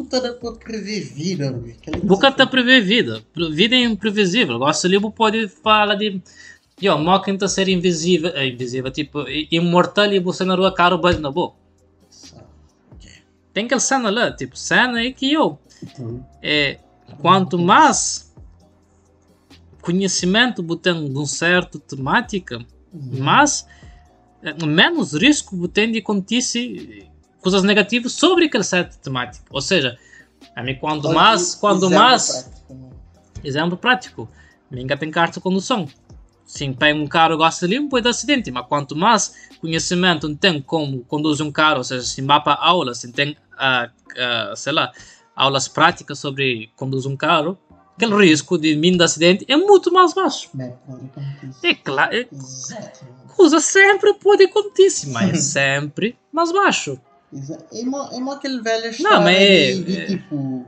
[1.50, 1.72] Rui.
[1.72, 3.24] Aquela Boca coisa tá prever vida.
[3.76, 4.60] É imprevisível.
[4.60, 6.22] Gosto ali pode falar de.
[6.82, 8.32] Yo, mal quem tá ser invisível.
[8.36, 11.58] É invisível, tipo, imortal e você na rua caro beijo na boca.
[13.52, 15.58] Tem aquela cena lá, tipo, cena é que eu.
[16.00, 16.22] Hum.
[16.42, 16.80] É,
[17.20, 18.34] quanto mais
[19.82, 23.66] conhecimento você tem de uma certa temática, mas
[24.44, 27.10] eh, menos risco você tem de acontecer
[27.42, 29.46] coisas negativas sobre aquela certa temática.
[29.50, 29.98] Ou seja,
[30.56, 32.90] a mim quanto mais, quanto Exemplo mais, prático, né?
[33.44, 34.30] exemplo prático,
[34.70, 35.88] ninguém tem carta de condução.
[36.46, 40.60] Sim, pega um carro gosta de limpo, pode dar acidente, mas quanto mais conhecimento tem
[40.60, 44.74] como conduzir um carro, ou seja, se vai para aula, se tem, ah, ah, sei
[44.74, 44.92] lá,
[45.36, 47.56] aulas práticas sobre conduzir um carro,
[47.96, 50.50] aquele risco de mim de acidente é muito mais baixo.
[51.62, 53.06] É claro, é, Exato.
[53.36, 57.00] coisa sempre pode acontecer, mas é sempre mais baixo.
[57.32, 60.66] É uma, é uma aquele velha Não, história mas é- de, de é- tipo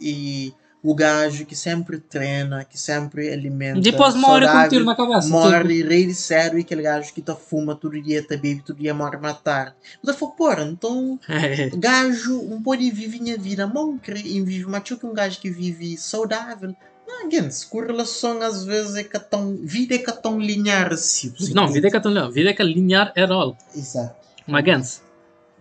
[0.00, 4.94] e o gajo que sempre treina, que sempre alimenta Depois morre com um tiro na
[4.94, 5.22] cabeça.
[5.22, 8.62] tipo, morre rei de sério e aquele gajo que tá fuma todo dia, tá bebe
[8.64, 9.74] todo dia, morre matar.
[10.02, 11.18] Mas eu falo, porra, então
[11.64, 15.50] tipo, gajo não pode viver a vida moncre e vive mais que um gajo que
[15.50, 16.74] vive saudável.
[17.06, 20.92] Não, again, correlação às vezes é que é tão, vida é que é tão linear
[20.92, 21.34] assim.
[21.54, 23.56] não, vida é que tão legal, vida é que linear é all.
[23.74, 24.14] Exato.
[24.46, 25.02] Mas, Gans,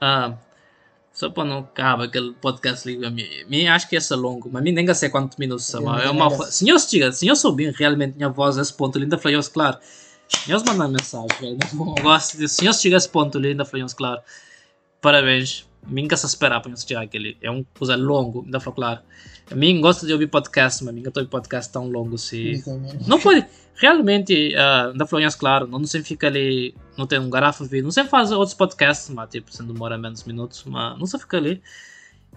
[0.01, 0.33] ah,
[1.11, 4.71] só para não acabar aquele podcast mim, mim acho que ia ser longo, mas mim
[4.71, 5.97] nem sei quantos minutos são.
[5.99, 9.77] É uma, senhor Stiga, senhor soube realmente minha voz a esse ponto, ainda falou, claro.
[10.29, 11.57] Senhores mandam mensagem, velho.
[12.03, 12.47] Gosto de.
[12.47, 14.21] Senhor chega a esse ponto ainda falou, claro.
[15.01, 15.65] Parabéns.
[15.89, 17.37] Que se esperar para chegar aquele.
[17.41, 18.99] É um coisa longo, ainda falou, claro.
[19.49, 22.49] A mim gosto de ouvir podcast, mas que ouvir podcast tão longo se.
[22.49, 23.07] Exatamente.
[23.07, 23.45] Não pode.
[23.75, 27.91] Realmente, uh, da Florência, claro, não sempre fica ali, não tem um garrafa de não
[27.91, 31.61] sempre faz outros podcasts, mas tipo, se demora menos minutos, mas não sempre fica ali.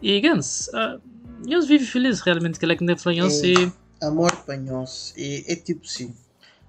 [0.02, 1.00] E, Gans, uh,
[1.46, 3.72] eu vivo feliz realmente que ele é que nem Florência e.
[4.02, 5.12] Amor panhoso.
[5.16, 6.14] É, é tipo assim.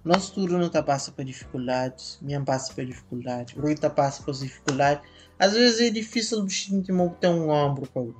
[0.04, 2.18] Nosso tudo não tá passa por dificuldades.
[2.22, 3.56] Minha passa por dificuldade.
[3.58, 5.02] Rui tá passa por dificuldade.
[5.40, 8.16] Às vezes é difícil sentir ter um ombro para o.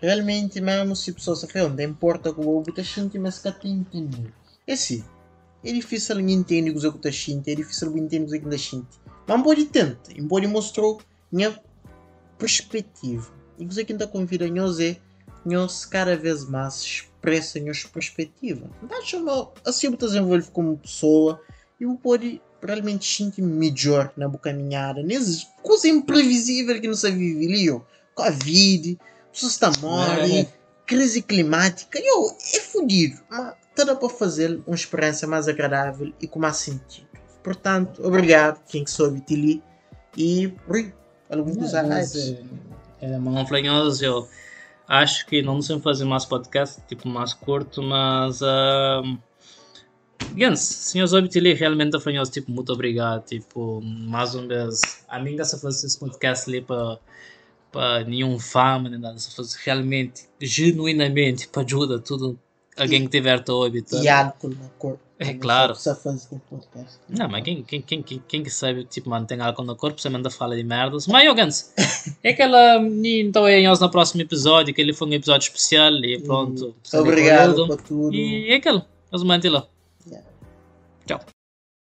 [0.00, 3.50] Realmente, mesmo se a pessoa se não importa que o outro tá sentindo, mas que
[3.50, 4.32] tem entender.
[4.66, 5.02] É assim.
[5.64, 7.48] É difícil entender o que você tá sentindo.
[7.48, 8.88] É difícil entender o que você tá sentindo.
[9.26, 10.14] Mas pode tentar.
[10.28, 10.96] Pode mostrar
[11.32, 11.58] minha
[12.38, 13.30] perspectiva.
[13.58, 14.96] E o que você tá convida nós é
[15.44, 18.68] nós cada vez mais expressa nossa perspectiva.
[18.82, 21.40] Deixa eu assim eu desenvolver como pessoa
[21.80, 25.02] e eu pode realmente sentir melhor na boa caminhada.
[25.02, 27.82] Nessas coisas imprevisíveis que não se vive ali.
[28.14, 28.98] Covid,
[29.30, 30.48] pessoas estão morrem,
[30.86, 33.20] crise climática, eu, é fodido.
[33.28, 33.54] Mas
[33.84, 37.06] dá para fazer uma experiência mais agradável e com mais sentido.
[37.42, 39.62] Portanto, obrigado quem que soube te li.
[40.16, 40.92] E, Rui,
[41.28, 42.42] mas, eh,
[43.00, 44.28] Era uma Não Flanhoso, eu
[44.88, 48.40] acho que não sei fazer mais podcast, tipo mais curto, mas.
[48.40, 49.18] Uh,
[50.34, 53.24] Gans, senhor Zobitili, realmente Flanhoso, tipo, muito obrigado.
[53.24, 56.98] Tipo, mais uma vez, a mim se fazer esse podcast ali para
[57.72, 62.38] para nenhum fama, nem nada, se fosse realmente, genuinamente, para ajuda tudo
[62.76, 63.82] alguém que tiver a ouvir.
[63.82, 63.96] tá?
[63.98, 64.98] E álcool na cor.
[65.18, 65.74] É claro.
[65.74, 66.98] Só fazer um podcast.
[67.08, 70.28] Não, mas quem, quem, quem, quem, que sabe, tipo, mantém álcool no corpo, você manda
[70.30, 71.06] fala de merdas.
[71.06, 71.72] Mas, Jogans,
[72.22, 72.76] é aquela.
[72.82, 76.74] Então é nós no próximo episódio, que ele foi um episódio especial e pronto.
[76.92, 77.66] Obrigado Tudo.
[77.68, 78.14] por tudo.
[78.14, 78.84] E é aquilo.
[79.10, 79.66] Nós mantemos lá.
[81.06, 81.35] Tchau.